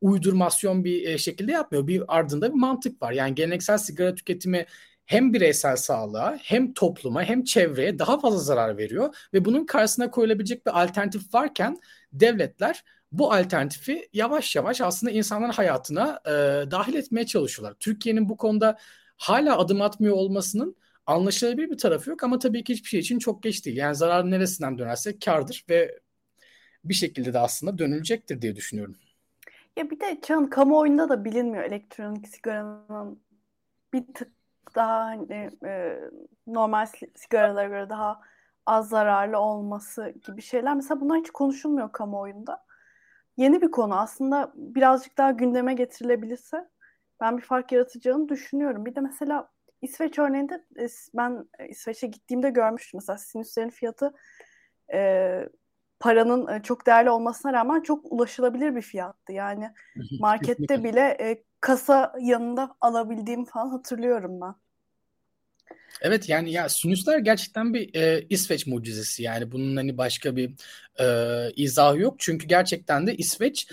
uydurmasyon 0.00 0.84
bir 0.84 1.08
e, 1.08 1.18
şekilde 1.18 1.52
yapmıyor. 1.52 1.86
Bir 1.86 2.02
ardında 2.08 2.48
bir 2.48 2.58
mantık 2.58 3.02
var. 3.02 3.12
Yani 3.12 3.34
geleneksel 3.34 3.78
sigara 3.78 4.14
tüketimi 4.14 4.66
hem 5.06 5.32
bireysel 5.32 5.76
sağlığa 5.76 6.38
hem 6.42 6.74
topluma 6.74 7.22
hem 7.22 7.44
çevreye 7.44 7.98
daha 7.98 8.20
fazla 8.20 8.38
zarar 8.38 8.78
veriyor 8.78 9.16
ve 9.34 9.44
bunun 9.44 9.66
karşısına 9.66 10.10
koyulabilecek 10.10 10.66
bir 10.66 10.82
alternatif 10.82 11.34
varken 11.34 11.80
devletler 12.12 12.84
bu 13.12 13.32
alternatifi 13.32 14.08
yavaş 14.12 14.56
yavaş 14.56 14.80
aslında 14.80 15.12
insanların 15.12 15.52
hayatına 15.52 16.20
e, 16.26 16.30
dahil 16.70 16.94
etmeye 16.94 17.26
çalışıyorlar. 17.26 17.76
Türkiye'nin 17.80 18.28
bu 18.28 18.36
konuda 18.36 18.78
hala 19.16 19.58
adım 19.58 19.82
atmıyor 19.82 20.16
olmasının 20.16 20.76
anlaşılabilir 21.06 21.70
bir 21.70 21.78
tarafı 21.78 22.10
yok 22.10 22.24
ama 22.24 22.38
tabii 22.38 22.64
ki 22.64 22.72
hiçbir 22.72 22.88
şey 22.88 23.00
için 23.00 23.18
çok 23.18 23.42
geç 23.42 23.66
değil. 23.66 23.76
Yani 23.76 23.94
zarar 23.94 24.30
neresinden 24.30 24.78
dönersek 24.78 25.22
kardır 25.22 25.64
ve 25.68 25.98
bir 26.84 26.94
şekilde 26.94 27.32
de 27.32 27.38
aslında 27.38 27.78
dönülecektir 27.78 28.42
diye 28.42 28.56
düşünüyorum. 28.56 28.96
Ya 29.76 29.90
bir 29.90 30.00
de 30.00 30.20
Çağın 30.22 30.46
kamuoyunda 30.46 31.08
da 31.08 31.24
bilinmiyor 31.24 31.64
elektronik 31.64 32.28
sigaranın 32.28 33.20
bir 33.92 34.14
tık 34.14 34.32
daha 34.74 35.04
hani, 35.04 35.50
e, 35.64 36.00
normal 36.46 36.86
sigaralara 37.14 37.68
göre 37.68 37.88
daha 37.88 38.20
az 38.66 38.88
zararlı 38.88 39.38
olması 39.38 40.14
gibi 40.26 40.42
şeyler. 40.42 40.74
Mesela 40.74 41.00
bunlar 41.00 41.18
hiç 41.18 41.30
konuşulmuyor 41.30 41.92
kamuoyunda 41.92 42.64
yeni 43.40 43.62
bir 43.62 43.70
konu 43.70 44.00
aslında 44.00 44.52
birazcık 44.54 45.18
daha 45.18 45.30
gündeme 45.30 45.74
getirilebilirse 45.74 46.68
ben 47.20 47.36
bir 47.36 47.42
fark 47.42 47.72
yaratacağını 47.72 48.28
düşünüyorum. 48.28 48.86
Bir 48.86 48.94
de 48.94 49.00
mesela 49.00 49.50
İsveç 49.82 50.18
örneğinde 50.18 50.64
e, 50.78 50.86
ben 51.14 51.48
İsveç'e 51.68 52.06
gittiğimde 52.06 52.50
görmüştüm 52.50 53.00
mesela 53.00 53.18
sinüslerin 53.18 53.70
fiyatı 53.70 54.12
e, 54.92 55.48
paranın 56.00 56.48
e, 56.48 56.62
çok 56.62 56.86
değerli 56.86 57.10
olmasına 57.10 57.52
rağmen 57.52 57.80
çok 57.80 58.12
ulaşılabilir 58.12 58.76
bir 58.76 58.82
fiyattı. 58.82 59.32
Yani 59.32 59.70
markette 60.20 60.84
bile 60.84 61.16
e, 61.20 61.44
kasa 61.60 62.12
yanında 62.20 62.76
alabildiğim 62.80 63.44
falan 63.44 63.68
hatırlıyorum 63.68 64.40
ben. 64.40 64.54
Evet 66.00 66.28
yani 66.28 66.52
ya 66.52 66.68
sinüsler 66.68 67.18
gerçekten 67.18 67.74
bir 67.74 67.94
e, 67.94 68.26
İsveç 68.30 68.66
mucizesi. 68.66 69.22
Yani 69.22 69.52
bunun 69.52 69.76
hani 69.76 69.98
başka 69.98 70.36
bir 70.36 70.50
e, 71.00 71.06
izahı 71.56 71.98
yok. 71.98 72.14
Çünkü 72.18 72.46
gerçekten 72.46 73.06
de 73.06 73.16
İsveç 73.16 73.66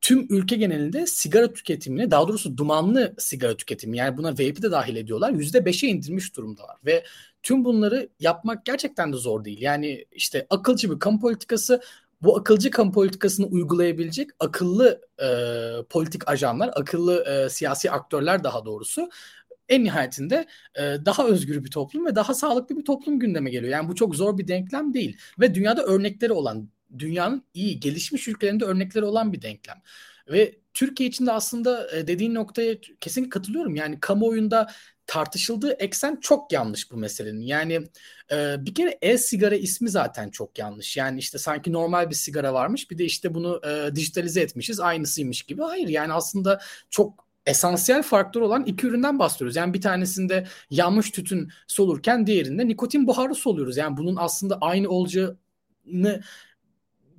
tüm 0.00 0.26
ülke 0.30 0.56
genelinde 0.56 1.06
sigara 1.06 1.52
tüketimini 1.52 2.10
daha 2.10 2.28
doğrusu 2.28 2.56
dumanlı 2.56 3.14
sigara 3.18 3.56
tüketimi 3.56 3.96
yani 3.96 4.16
buna 4.16 4.32
vape'i 4.32 4.62
de 4.62 4.70
dahil 4.70 4.96
ediyorlar 4.96 5.30
yüzde 5.30 5.64
beşe 5.64 5.86
indirmiş 5.86 6.36
durumdalar. 6.36 6.76
Ve 6.86 7.04
tüm 7.42 7.64
bunları 7.64 8.08
yapmak 8.20 8.66
gerçekten 8.66 9.12
de 9.12 9.16
zor 9.16 9.44
değil. 9.44 9.62
Yani 9.62 10.04
işte 10.12 10.46
akılcı 10.50 10.90
bir 10.90 10.98
kamu 10.98 11.20
politikası 11.20 11.80
bu 12.22 12.36
akılcı 12.36 12.70
kamu 12.70 12.92
politikasını 12.92 13.46
uygulayabilecek 13.46 14.30
akıllı 14.40 15.00
e, 15.22 15.28
politik 15.90 16.28
ajanlar, 16.28 16.70
akıllı 16.74 17.24
e, 17.24 17.48
siyasi 17.48 17.90
aktörler 17.90 18.44
daha 18.44 18.64
doğrusu 18.64 19.10
en 19.68 19.84
nihayetinde 19.84 20.46
e, 20.74 20.80
daha 20.82 21.26
özgür 21.26 21.64
bir 21.64 21.70
toplum 21.70 22.06
ve 22.06 22.14
daha 22.14 22.34
sağlıklı 22.34 22.76
bir 22.76 22.84
toplum 22.84 23.18
gündeme 23.18 23.50
geliyor. 23.50 23.72
Yani 23.72 23.88
bu 23.88 23.94
çok 23.94 24.16
zor 24.16 24.38
bir 24.38 24.48
denklem 24.48 24.94
değil 24.94 25.16
ve 25.40 25.54
dünyada 25.54 25.82
örnekleri 25.82 26.32
olan, 26.32 26.68
dünyanın 26.98 27.44
iyi 27.54 27.80
gelişmiş 27.80 28.28
ülkelerinde 28.28 28.64
örnekleri 28.64 29.04
olan 29.04 29.32
bir 29.32 29.42
denklem. 29.42 29.82
Ve 30.28 30.58
Türkiye 30.74 31.08
için 31.08 31.26
de 31.26 31.32
aslında 31.32 31.96
e, 31.96 32.06
dediğin 32.06 32.34
noktaya 32.34 32.80
kesinlikle 33.00 33.30
katılıyorum. 33.30 33.74
Yani 33.74 34.00
kamuoyunda 34.00 34.70
tartışıldığı 35.06 35.72
eksen 35.72 36.18
çok 36.20 36.52
yanlış 36.52 36.90
bu 36.90 36.96
meselenin. 36.96 37.40
Yani 37.40 37.74
e, 38.32 38.56
bir 38.66 38.74
kere 38.74 38.98
e-sigara 39.02 39.54
ismi 39.54 39.88
zaten 39.88 40.30
çok 40.30 40.58
yanlış. 40.58 40.96
Yani 40.96 41.18
işte 41.18 41.38
sanki 41.38 41.72
normal 41.72 42.10
bir 42.10 42.14
sigara 42.14 42.54
varmış 42.54 42.90
bir 42.90 42.98
de 42.98 43.04
işte 43.04 43.34
bunu 43.34 43.60
e, 43.66 43.96
dijitalize 43.96 44.40
etmişiz 44.40 44.80
aynısıymış 44.80 45.42
gibi. 45.42 45.62
Hayır 45.62 45.88
yani 45.88 46.12
aslında 46.12 46.60
çok 46.90 47.31
esansiyel 47.46 48.02
farkları 48.02 48.44
olan 48.44 48.64
iki 48.64 48.86
üründen 48.86 49.18
bahsediyoruz. 49.18 49.56
Yani 49.56 49.74
bir 49.74 49.80
tanesinde 49.80 50.46
yanmış 50.70 51.10
tütün 51.10 51.50
solurken 51.66 52.26
diğerinde 52.26 52.68
nikotin 52.68 53.06
buharı 53.06 53.34
soluyoruz. 53.34 53.76
Yani 53.76 53.96
bunun 53.96 54.16
aslında 54.16 54.58
aynı 54.60 54.88
olacağını 54.88 56.22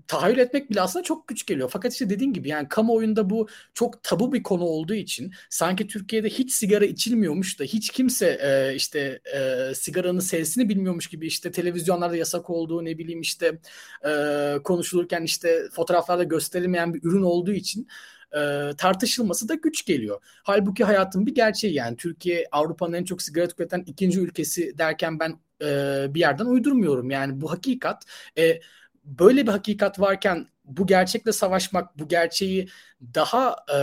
tahayyül 0.07 0.37
etmek 0.37 0.69
bile 0.69 0.81
aslında 0.81 1.03
çok 1.03 1.27
güç 1.27 1.45
geliyor. 1.45 1.69
Fakat 1.73 1.93
işte 1.93 2.09
dediğin 2.09 2.33
gibi 2.33 2.49
yani 2.49 2.69
kamuoyunda 2.69 3.29
bu 3.29 3.47
çok 3.73 4.03
tabu 4.03 4.33
bir 4.33 4.43
konu 4.43 4.63
olduğu 4.63 4.93
için 4.93 5.33
sanki 5.49 5.87
Türkiye'de 5.87 6.29
hiç 6.29 6.51
sigara 6.53 6.85
içilmiyormuş 6.85 7.59
da 7.59 7.63
hiç 7.63 7.89
kimse 7.89 8.39
e, 8.41 8.75
işte 8.75 9.19
e, 9.35 9.75
sigaranın 9.75 10.19
sesini 10.19 10.69
bilmiyormuş 10.69 11.07
gibi 11.07 11.27
işte 11.27 11.51
televizyonlarda 11.51 12.15
yasak 12.15 12.49
olduğu 12.49 12.85
ne 12.85 12.97
bileyim 12.97 13.21
işte 13.21 13.59
e, 14.07 14.55
konuşulurken 14.63 15.23
işte 15.23 15.63
fotoğraflarda 15.71 16.23
gösterilmeyen 16.23 16.93
bir 16.93 17.03
ürün 17.03 17.23
olduğu 17.23 17.53
için 17.53 17.87
e, 18.37 18.71
tartışılması 18.77 19.49
da 19.49 19.53
güç 19.53 19.85
geliyor. 19.85 20.21
Halbuki 20.43 20.83
hayatın 20.83 21.25
bir 21.25 21.35
gerçeği 21.35 21.73
yani 21.73 21.97
Türkiye 21.97 22.47
Avrupa'nın 22.51 22.93
en 22.93 23.03
çok 23.03 23.21
sigara 23.21 23.47
tüketen 23.47 23.83
ikinci 23.87 24.19
ülkesi 24.19 24.77
derken 24.77 25.19
ben 25.19 25.39
e, 25.61 26.05
bir 26.09 26.19
yerden 26.19 26.45
uydurmuyorum. 26.45 27.09
Yani 27.11 27.41
bu 27.41 27.51
hakikat. 27.51 28.03
E, 28.37 28.59
böyle 29.03 29.47
bir 29.47 29.51
hakikat 29.51 29.99
varken 29.99 30.47
bu 30.65 30.87
gerçekle 30.87 31.31
savaşmak, 31.31 31.99
bu 31.99 32.07
gerçeği 32.07 32.69
daha 33.15 33.55
e, 33.73 33.77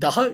daha 0.00 0.28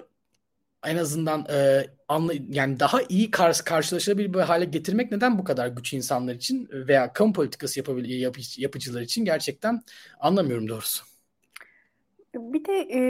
en 0.84 0.96
azından 0.96 1.46
e, 1.50 1.86
anla, 2.08 2.32
yani 2.48 2.80
daha 2.80 3.02
iyi 3.02 3.30
karşı, 3.30 3.64
karşılaşılabilir 3.64 4.34
bir 4.34 4.38
hale 4.38 4.64
getirmek 4.64 5.12
neden 5.12 5.38
bu 5.38 5.44
kadar 5.44 5.68
güç 5.68 5.92
insanlar 5.92 6.34
için 6.34 6.68
veya 6.72 7.12
kamu 7.12 7.32
politikası 7.32 7.80
yapabilir 7.80 8.18
yap, 8.18 8.36
yapıcılar 8.56 9.00
için 9.00 9.24
gerçekten 9.24 9.82
anlamıyorum 10.20 10.68
doğrusu. 10.68 11.13
Bir 12.34 12.64
de 12.64 12.88
e, 12.92 13.00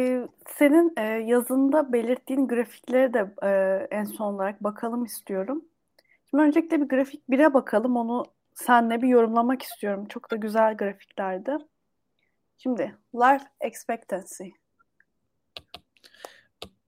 senin 0.59 0.93
e, 0.97 1.03
yazında 1.03 1.93
belirttiğin 1.93 2.49
grafiklere 2.49 3.15
de 3.15 3.35
e, 3.43 3.51
en 3.91 4.05
son 4.05 4.35
olarak 4.35 4.65
bakalım 4.65 5.05
istiyorum. 5.05 5.65
Şimdi 6.31 6.43
öncelikle 6.43 6.81
bir 6.81 6.89
grafik 6.89 7.29
1'e 7.31 7.55
bakalım. 7.55 7.97
Onu 7.97 8.25
senle 8.55 9.03
bir 9.03 9.09
yorumlamak 9.09 9.63
istiyorum. 9.63 10.07
Çok 10.09 10.31
da 10.31 10.37
güzel 10.37 10.77
grafiklerdi. 10.77 11.59
Şimdi 12.59 12.95
life 13.15 13.45
expectancy. 13.61 14.45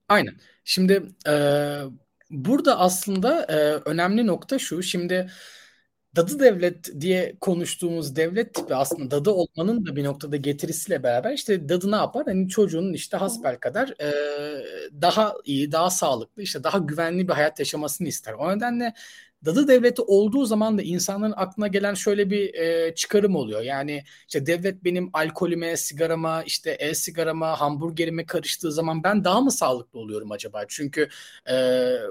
Aynen. 0.08 0.34
Şimdi 0.64 1.02
e, 1.28 1.34
burada 2.30 2.78
aslında 2.78 3.44
e, 3.44 3.56
önemli 3.90 4.26
nokta 4.26 4.58
şu. 4.58 4.82
Şimdi 4.82 5.30
dadı 6.16 6.38
devlet 6.40 7.00
diye 7.00 7.36
konuştuğumuz 7.40 8.16
devlet 8.16 8.54
tipi 8.54 8.74
aslında 8.74 9.10
dadı 9.10 9.30
olmanın 9.30 9.86
da 9.86 9.96
bir 9.96 10.04
noktada 10.04 10.36
getirisiyle 10.36 11.02
beraber 11.02 11.32
işte 11.32 11.68
dadı 11.68 11.90
ne 11.92 11.96
yapar? 11.96 12.24
Hani 12.26 12.48
çocuğun 12.48 12.92
işte 12.92 13.16
hasbel 13.16 13.56
kadar 13.56 13.88
e, 14.00 14.12
daha 15.02 15.34
iyi, 15.44 15.72
daha 15.72 15.90
sağlıklı, 15.90 16.42
işte 16.42 16.64
daha 16.64 16.78
güvenli 16.78 17.28
bir 17.28 17.32
hayat 17.32 17.58
yaşamasını 17.58 18.08
ister. 18.08 18.32
O 18.32 18.56
nedenle 18.56 18.94
Dadı 19.44 19.68
devleti 19.68 20.02
olduğu 20.02 20.44
zaman 20.46 20.78
da 20.78 20.82
insanların 20.82 21.34
aklına 21.36 21.68
gelen 21.68 21.94
şöyle 21.94 22.30
bir 22.30 22.54
e, 22.54 22.94
çıkarım 22.94 23.36
oluyor. 23.36 23.62
Yani 23.62 24.02
işte 24.28 24.46
devlet 24.46 24.84
benim 24.84 25.10
alkolüme, 25.12 25.76
sigarama, 25.76 26.42
işte 26.42 26.70
el 26.70 26.94
sigarama, 26.94 27.60
hamburgerime 27.60 28.26
karıştığı 28.26 28.72
zaman 28.72 29.02
ben 29.04 29.24
daha 29.24 29.40
mı 29.40 29.52
sağlıklı 29.52 29.98
oluyorum 29.98 30.32
acaba? 30.32 30.64
Çünkü 30.68 31.08
e, 31.50 31.54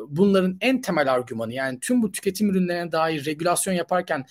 bunların 0.08 0.58
en 0.62 0.82
temel 0.82 1.14
argümanı 1.14 1.54
yani 1.54 1.80
tüm 1.80 2.02
bu 2.04 2.12
tüketim 2.12 2.50
ürünlerine 2.50 2.92
dair 2.92 3.26
regülasyon 3.26 3.74
yaparken 3.74 4.26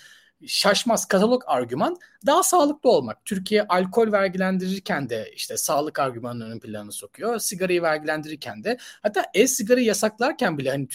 şaşmaz 0.48 1.06
katalog 1.06 1.42
argüman 1.46 1.96
daha 2.26 2.42
sağlıklı 2.42 2.90
olmak. 2.90 3.24
Türkiye 3.24 3.62
alkol 3.62 4.12
vergilendirirken 4.12 5.08
de 5.08 5.32
işte 5.34 5.56
sağlık 5.56 5.98
argümanının 5.98 6.50
ön 6.50 6.58
planını 6.58 6.92
sokuyor. 6.92 7.38
Sigarayı 7.38 7.82
vergilendirirken 7.82 8.64
de 8.64 8.78
hatta 9.02 9.24
e-sigarayı 9.34 9.86
yasaklarken 9.86 10.58
bile 10.58 10.70
hani 10.70 10.88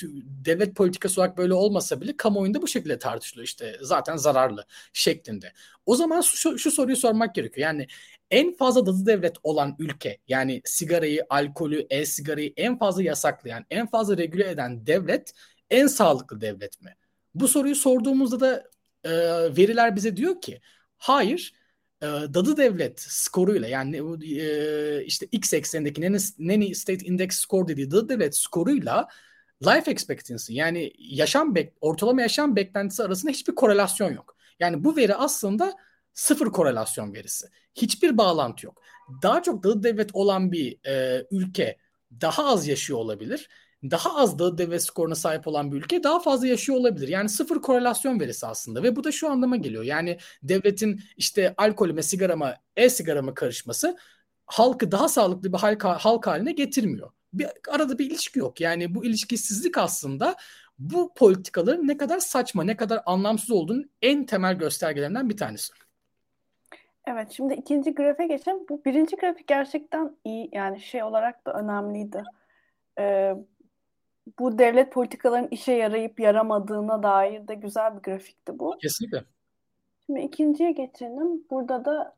devlet 0.45 0.75
politikası 0.75 1.21
olarak 1.21 1.37
böyle 1.37 1.53
olmasa 1.53 2.01
bile 2.01 2.17
kamuoyunda 2.17 2.61
bu 2.61 2.67
şekilde 2.67 2.99
tartışılıyor 2.99 3.45
işte 3.45 3.77
zaten 3.81 4.15
zararlı 4.17 4.65
şeklinde. 4.93 5.53
O 5.85 5.95
zaman 5.95 6.21
şu, 6.21 6.59
şu 6.59 6.71
soruyu 6.71 6.97
sormak 6.97 7.35
gerekiyor. 7.35 7.67
Yani 7.67 7.87
en 8.31 8.53
fazla 8.55 8.85
dadı 8.85 9.05
devlet 9.05 9.35
olan 9.43 9.75
ülke 9.79 10.17
yani 10.27 10.61
sigarayı, 10.65 11.25
alkolü, 11.29 11.87
e-sigarayı 11.89 12.53
en 12.57 12.77
fazla 12.77 13.03
yasaklayan, 13.03 13.65
en 13.69 13.87
fazla 13.87 14.17
regüle 14.17 14.49
eden 14.49 14.87
devlet 14.87 15.33
en 15.69 15.87
sağlıklı 15.87 16.41
devlet 16.41 16.81
mi? 16.81 16.95
Bu 17.35 17.47
soruyu 17.47 17.75
sorduğumuzda 17.75 18.39
da 18.39 18.63
e, 19.03 19.11
veriler 19.57 19.95
bize 19.95 20.17
diyor 20.17 20.41
ki 20.41 20.61
hayır 20.97 21.53
e, 22.01 22.05
Dadı 22.05 22.57
Devlet 22.57 22.99
skoruyla 22.99 23.67
yani 23.67 23.97
e, 24.41 25.03
işte 25.05 25.25
X 25.31 25.53
eksenindeki 25.53 26.01
Nanny, 26.01 26.17
Nanny 26.39 26.73
State 26.73 27.05
Index 27.05 27.35
Score 27.35 27.67
dediği 27.67 27.91
Dadı 27.91 28.09
Devlet 28.09 28.35
skoruyla 28.35 29.07
life 29.61 29.91
expectancy 29.91 30.53
yani 30.53 30.91
yaşam 30.99 31.55
bek 31.55 31.73
ortalama 31.81 32.21
yaşam 32.21 32.55
beklentisi 32.55 33.03
arasında 33.03 33.31
hiçbir 33.31 33.55
korelasyon 33.55 34.13
yok. 34.13 34.35
Yani 34.59 34.83
bu 34.83 34.95
veri 34.95 35.15
aslında 35.15 35.75
sıfır 36.13 36.47
korelasyon 36.47 37.13
verisi. 37.13 37.47
Hiçbir 37.75 38.17
bağlantı 38.17 38.65
yok. 38.65 38.81
Daha 39.21 39.43
çok 39.43 39.63
dadı 39.63 39.83
devlet 39.83 40.09
olan 40.15 40.51
bir 40.51 40.87
e, 40.87 41.25
ülke 41.31 41.77
daha 42.21 42.45
az 42.45 42.67
yaşıyor 42.67 42.99
olabilir 42.99 43.49
daha 43.83 44.15
az 44.15 44.39
da 44.39 44.57
devlet 44.57 44.83
skoruna 44.83 45.15
sahip 45.15 45.47
olan 45.47 45.71
bir 45.71 45.77
ülke 45.77 46.03
daha 46.03 46.19
fazla 46.19 46.47
yaşıyor 46.47 46.77
olabilir. 46.77 47.07
Yani 47.07 47.29
sıfır 47.29 47.61
korelasyon 47.61 48.19
verisi 48.19 48.47
aslında 48.47 48.83
ve 48.83 48.95
bu 48.95 49.03
da 49.03 49.11
şu 49.11 49.29
anlama 49.29 49.55
geliyor. 49.55 49.83
Yani 49.83 50.17
devletin 50.43 51.01
işte 51.17 51.53
alkolüme, 51.57 52.03
sigarama, 52.03 52.55
e-sigarama 52.77 53.33
karışması 53.33 53.97
halkı 54.45 54.91
daha 54.91 55.09
sağlıklı 55.09 55.53
bir 55.53 55.57
halk, 55.57 55.83
halk 55.83 56.27
haline 56.27 56.51
getirmiyor. 56.51 57.11
Bir, 57.33 57.47
arada 57.69 57.97
bir 57.97 58.05
ilişki 58.05 58.39
yok. 58.39 58.61
Yani 58.61 58.95
bu 58.95 59.05
ilişkisizlik 59.05 59.77
aslında 59.77 60.35
bu 60.79 61.13
politikaların 61.13 61.87
ne 61.87 61.97
kadar 61.97 62.19
saçma, 62.19 62.63
ne 62.63 62.77
kadar 62.77 63.01
anlamsız 63.05 63.51
olduğunun 63.51 63.89
en 64.01 64.25
temel 64.25 64.55
göstergelerinden 64.55 65.29
bir 65.29 65.37
tanesi. 65.37 65.73
Evet, 67.07 67.31
şimdi 67.31 67.53
ikinci 67.53 67.93
grafiğe 67.93 68.27
geçelim. 68.27 68.59
Bu 68.69 68.85
birinci 68.85 69.15
grafik 69.15 69.47
gerçekten 69.47 70.17
iyi, 70.23 70.49
yani 70.51 70.79
şey 70.81 71.03
olarak 71.03 71.45
da 71.45 71.53
önemliydi. 71.53 72.23
Ee, 72.99 73.35
bu 74.39 74.59
devlet 74.59 74.91
politikalarının 74.91 75.47
işe 75.51 75.71
yarayıp 75.71 76.19
yaramadığına 76.19 77.03
dair 77.03 77.47
de 77.47 77.55
güzel 77.55 77.97
bir 77.97 78.01
grafikti 78.01 78.59
bu. 78.59 78.77
Kesinlikle. 78.81 79.23
Şimdi 80.05 80.19
ikinciye 80.19 80.71
geçelim. 80.71 81.49
Burada 81.49 81.85
da 81.85 82.15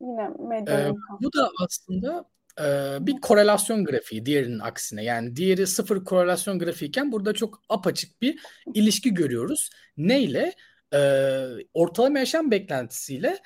yine 0.00 0.28
medyanın 0.28 0.94
ee, 0.94 1.22
Bu 1.22 1.32
da 1.32 1.50
aslında 1.64 2.24
e, 2.60 2.96
bir 3.06 3.20
korelasyon 3.20 3.84
grafiği 3.84 4.26
diğerinin 4.26 4.58
aksine. 4.58 5.04
Yani 5.04 5.36
diğeri 5.36 5.66
sıfır 5.66 6.04
korelasyon 6.04 6.58
grafiğiken 6.58 7.12
burada 7.12 7.32
çok 7.32 7.62
apaçık 7.68 8.22
bir 8.22 8.40
ilişki 8.74 9.14
görüyoruz. 9.14 9.70
Neyle? 9.96 10.52
Ee, 10.94 11.46
ortalama 11.74 12.18
yaşam 12.18 12.50
beklentisiyle 12.50 13.38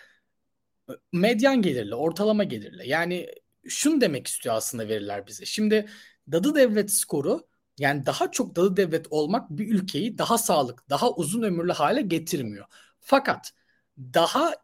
e, 0.90 0.92
medyan 1.12 1.62
gelirle, 1.62 1.94
ortalama 1.94 2.44
gelirle. 2.44 2.86
Yani 2.86 3.28
şunu 3.68 4.00
demek 4.00 4.26
istiyor 4.26 4.54
aslında 4.54 4.88
veriler 4.88 5.26
bize. 5.26 5.44
Şimdi 5.44 5.88
dadı 6.32 6.54
devlet 6.54 6.90
skoru 6.90 7.49
yani 7.80 8.06
daha 8.06 8.32
çok 8.32 8.56
dalı 8.56 8.78
devlet 8.78 9.06
olmak 9.12 9.50
bir 9.50 9.68
ülkeyi 9.74 10.18
daha 10.18 10.38
sağlık, 10.38 10.90
daha 10.90 11.12
uzun 11.12 11.42
ömürlü 11.44 11.72
hale 11.72 12.02
getirmiyor. 12.02 12.66
Fakat 13.00 13.52
daha 13.98 14.54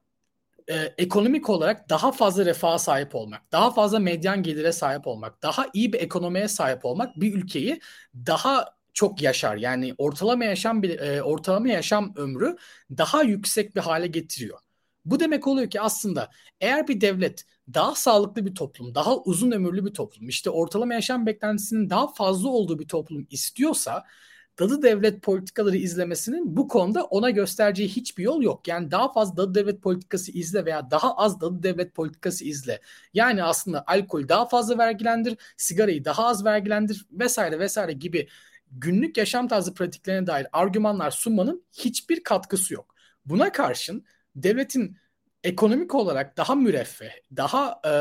e, 0.68 0.74
ekonomik 0.98 1.50
olarak 1.50 1.90
daha 1.90 2.12
fazla 2.12 2.46
refaha 2.46 2.78
sahip 2.78 3.14
olmak, 3.14 3.52
daha 3.52 3.70
fazla 3.74 3.98
medyan 3.98 4.42
gelire 4.42 4.72
sahip 4.72 5.06
olmak, 5.06 5.42
daha 5.42 5.66
iyi 5.74 5.92
bir 5.92 6.00
ekonomiye 6.00 6.48
sahip 6.48 6.84
olmak 6.84 7.16
bir 7.20 7.34
ülkeyi 7.34 7.80
daha 8.14 8.76
çok 8.94 9.22
yaşar. 9.22 9.56
Yani 9.56 9.94
ortalama 9.98 10.44
yaşam 10.44 10.84
e, 10.84 11.22
ortalama 11.22 11.68
yaşam 11.68 12.12
ömrü 12.16 12.56
daha 12.90 13.22
yüksek 13.22 13.76
bir 13.76 13.80
hale 13.80 14.06
getiriyor. 14.06 14.58
Bu 15.06 15.20
demek 15.20 15.46
oluyor 15.46 15.70
ki 15.70 15.80
aslında 15.80 16.30
eğer 16.60 16.88
bir 16.88 17.00
devlet 17.00 17.44
daha 17.74 17.94
sağlıklı 17.94 18.46
bir 18.46 18.54
toplum, 18.54 18.94
daha 18.94 19.16
uzun 19.16 19.50
ömürlü 19.50 19.84
bir 19.86 19.94
toplum, 19.94 20.28
işte 20.28 20.50
ortalama 20.50 20.94
yaşam 20.94 21.26
beklentisinin 21.26 21.90
daha 21.90 22.12
fazla 22.14 22.48
olduğu 22.48 22.78
bir 22.78 22.88
toplum 22.88 23.26
istiyorsa 23.30 24.04
dadı 24.58 24.82
devlet 24.82 25.22
politikaları 25.22 25.76
izlemesinin 25.76 26.56
bu 26.56 26.68
konuda 26.68 27.04
ona 27.04 27.30
göstereceği 27.30 27.88
hiçbir 27.88 28.22
yol 28.22 28.42
yok. 28.42 28.68
Yani 28.68 28.90
daha 28.90 29.12
fazla 29.12 29.36
dadı 29.36 29.54
devlet 29.54 29.82
politikası 29.82 30.32
izle 30.32 30.64
veya 30.64 30.90
daha 30.90 31.16
az 31.16 31.40
dadı 31.40 31.62
devlet 31.62 31.94
politikası 31.94 32.44
izle. 32.44 32.80
Yani 33.14 33.42
aslında 33.42 33.84
alkol 33.86 34.28
daha 34.28 34.48
fazla 34.48 34.78
vergilendir, 34.78 35.36
sigarayı 35.56 36.04
daha 36.04 36.26
az 36.26 36.44
vergilendir 36.44 37.06
vesaire 37.12 37.58
vesaire 37.58 37.92
gibi 37.92 38.28
günlük 38.70 39.16
yaşam 39.16 39.48
tarzı 39.48 39.74
pratiklerine 39.74 40.26
dair 40.26 40.46
argümanlar 40.52 41.10
sunmanın 41.10 41.64
hiçbir 41.72 42.22
katkısı 42.22 42.74
yok. 42.74 42.94
Buna 43.26 43.52
karşın 43.52 44.04
devletin 44.36 44.96
ekonomik 45.44 45.94
olarak 45.94 46.36
daha 46.36 46.54
müreffeh, 46.54 47.12
daha 47.36 47.80
e, 47.84 47.92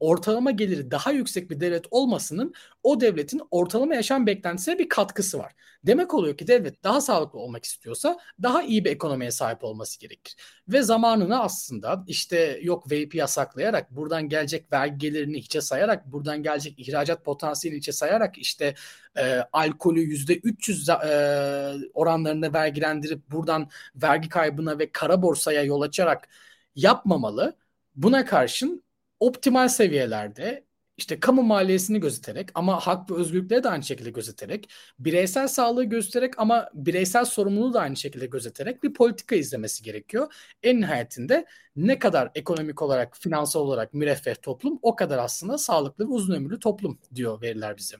ortalama 0.00 0.50
geliri 0.50 0.90
daha 0.90 1.12
yüksek 1.12 1.50
bir 1.50 1.60
devlet 1.60 1.84
olmasının 1.90 2.54
o 2.82 3.00
devletin 3.00 3.40
ortalama 3.50 3.94
yaşam 3.94 4.26
beklentisine 4.26 4.78
bir 4.78 4.88
katkısı 4.88 5.38
var. 5.38 5.52
Demek 5.84 6.14
oluyor 6.14 6.36
ki 6.36 6.46
devlet 6.46 6.84
daha 6.84 7.00
sağlıklı 7.00 7.38
olmak 7.38 7.64
istiyorsa 7.64 8.18
daha 8.42 8.62
iyi 8.62 8.84
bir 8.84 8.90
ekonomiye 8.90 9.30
sahip 9.30 9.64
olması 9.64 10.00
gerekir. 10.00 10.36
Ve 10.68 10.82
zamanını 10.82 11.42
aslında 11.42 12.04
işte 12.06 12.58
yok 12.62 12.86
vape 12.86 13.18
yasaklayarak, 13.18 13.90
buradan 13.90 14.28
gelecek 14.28 14.72
vergi 14.72 14.98
gelirini 14.98 15.38
hiçe 15.38 15.60
sayarak, 15.60 16.06
buradan 16.06 16.42
gelecek 16.42 16.78
ihracat 16.78 17.24
potansiyelini 17.24 17.78
hiçe 17.78 17.92
sayarak 17.92 18.38
işte 18.38 18.74
e, 19.16 19.40
alkolü 19.52 20.00
%300 20.00 20.90
e, 20.90 21.90
oranlarında 21.94 22.52
vergilendirip 22.52 23.30
buradan 23.30 23.70
vergi 23.94 24.28
kaybına 24.28 24.78
ve 24.78 24.92
kara 24.92 25.22
borsaya 25.22 25.62
yol 25.62 25.80
açarak 25.80 26.28
yapmamalı. 26.74 27.56
Buna 27.94 28.24
karşın 28.24 28.84
optimal 29.20 29.68
seviyelerde 29.68 30.64
işte 31.00 31.20
kamu 31.20 31.42
maliyesini 31.42 32.00
gözeterek 32.00 32.50
ama 32.54 32.80
hak 32.80 33.10
ve 33.10 33.14
özgürlükleri 33.14 33.64
de 33.64 33.68
aynı 33.68 33.82
şekilde 33.82 34.10
gözeterek, 34.10 34.70
bireysel 34.98 35.48
sağlığı 35.48 35.84
göstererek 35.84 36.38
ama 36.38 36.70
bireysel 36.74 37.24
sorumluluğu 37.24 37.74
da 37.74 37.80
aynı 37.80 37.96
şekilde 37.96 38.26
gözeterek 38.26 38.82
bir 38.82 38.94
politika 38.94 39.36
izlemesi 39.36 39.82
gerekiyor. 39.82 40.34
En 40.62 40.80
nihayetinde 40.80 41.46
ne 41.76 41.98
kadar 41.98 42.30
ekonomik 42.34 42.82
olarak, 42.82 43.16
finansal 43.16 43.60
olarak 43.60 43.94
müreffeh 43.94 44.34
toplum 44.42 44.78
o 44.82 44.96
kadar 44.96 45.18
aslında 45.18 45.58
sağlıklı 45.58 46.04
ve 46.04 46.08
uzun 46.08 46.34
ömürlü 46.34 46.58
toplum 46.58 46.98
diyor 47.14 47.42
veriler 47.42 47.76
bize. 47.76 47.96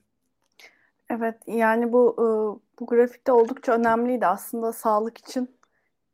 Evet 1.11 1.35
yani 1.47 1.93
bu 1.93 2.13
e, 2.13 2.25
bu 2.81 2.87
grafikte 2.87 3.33
oldukça 3.33 3.73
önemliydi 3.73 4.27
aslında 4.27 4.73
sağlık 4.73 5.19
için 5.19 5.51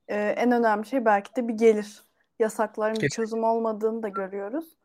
e, 0.08 0.16
en 0.16 0.52
önemli 0.52 0.86
şey 0.86 1.04
belki 1.04 1.36
de 1.36 1.48
bir 1.48 1.54
gelir. 1.54 2.02
Yasakların 2.38 3.00
bir 3.00 3.08
çözüm 3.08 3.44
olmadığını 3.44 4.02
da 4.02 4.08
görüyoruz. 4.08 4.76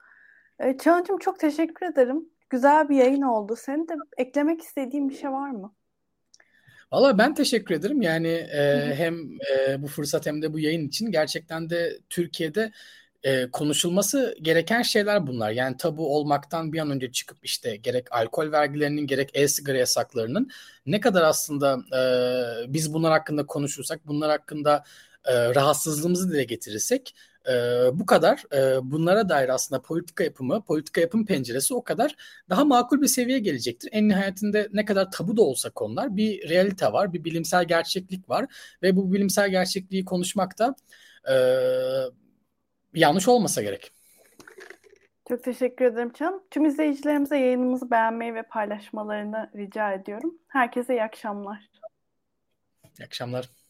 E, 0.62 0.78
çok 1.20 1.40
teşekkür 1.40 1.86
ederim. 1.86 2.30
Güzel 2.50 2.90
bir 2.90 2.96
yayın 2.96 3.22
oldu. 3.22 3.56
Senin 3.58 3.88
de 3.88 3.94
eklemek 4.18 4.62
istediğin 4.62 5.10
bir 5.10 5.16
şey 5.16 5.32
var 5.32 5.50
mı? 5.50 5.74
Valla 6.92 7.18
ben 7.18 7.34
teşekkür 7.34 7.76
ederim. 7.76 8.02
Yani 8.02 8.28
e, 8.28 8.94
hem 8.96 9.16
e, 9.58 9.82
bu 9.82 9.88
fırsat 9.88 10.26
hem 10.26 10.42
de 10.42 10.54
bu 10.54 10.60
yayın 10.60 10.88
için 10.88 11.12
gerçekten 11.12 11.70
de 11.70 12.00
Türkiye'de 12.10 12.72
e, 13.24 13.52
konuşulması 13.52 14.36
gereken 14.42 14.82
şeyler 14.82 15.28
bunlar. 15.28 15.52
Yani 15.52 15.78
tabu 15.78 16.16
olmaktan 16.16 16.74
bir 16.74 16.80
an 16.80 16.92
önce 16.92 17.12
çıkıp 17.12 17.38
işte 17.44 17.76
gerek 17.76 18.14
alkol 18.14 18.52
vergilerinin 18.52 19.08
gerek 19.08 19.30
e-sigara 19.34 19.78
yasaklarının 19.78 20.50
ne 20.86 21.00
kadar 21.00 21.22
aslında 21.22 21.80
e, 21.98 22.74
biz 22.74 22.94
bunlar 22.94 23.12
hakkında 23.12 23.46
konuşursak, 23.46 24.08
bunlar 24.08 24.30
hakkında 24.32 24.84
e, 25.26 25.56
rahatsızlığımızı 25.56 26.32
dile 26.32 26.44
getirirsek 26.44 27.16
e, 27.50 27.54
bu 27.94 28.06
kadar 28.06 28.44
e, 28.54 28.92
bunlara 28.92 29.30
dair 29.30 29.50
aslında 29.50 29.82
politika 29.82 30.24
yapımı, 30.24 30.64
politika 30.64 31.02
yapım 31.02 31.26
penceresi 31.26 31.74
o 31.74 31.84
kadar 31.84 32.16
daha 32.50 32.66
makul 32.66 33.02
bir 33.02 33.08
seviyeye 33.08 33.40
gelecektir. 33.40 33.90
En 33.92 34.10
nihayetinde 34.10 34.68
ne 34.74 34.86
kadar 34.86 35.12
tabu 35.12 35.38
da 35.38 35.42
olsa 35.42 35.70
konular 35.70 36.18
bir 36.18 36.50
realite 36.50 36.94
var, 36.94 37.14
bir 37.14 37.24
bilimsel 37.24 37.66
gerçeklik 37.66 38.30
var 38.30 38.46
ve 38.84 38.96
bu 38.96 39.14
bilimsel 39.14 39.50
gerçekliği 39.50 40.06
konuşmakta 40.06 40.76
e, 41.30 41.36
yanlış 42.94 43.28
olmasa 43.28 43.62
gerek. 43.62 43.92
Çok 45.30 45.44
teşekkür 45.44 45.86
ederim 45.86 46.12
Can. 46.20 46.44
Tüm 46.52 46.66
izleyicilerimize 46.66 47.38
yayınımızı 47.38 47.92
beğenmeyi 47.92 48.36
ve 48.36 48.44
paylaşmalarını 48.44 49.52
rica 49.56 49.92
ediyorum. 49.94 50.40
Herkese 50.48 50.94
iyi 50.94 51.04
akşamlar. 51.04 51.70
İyi 53.00 53.06
akşamlar. 53.06 53.61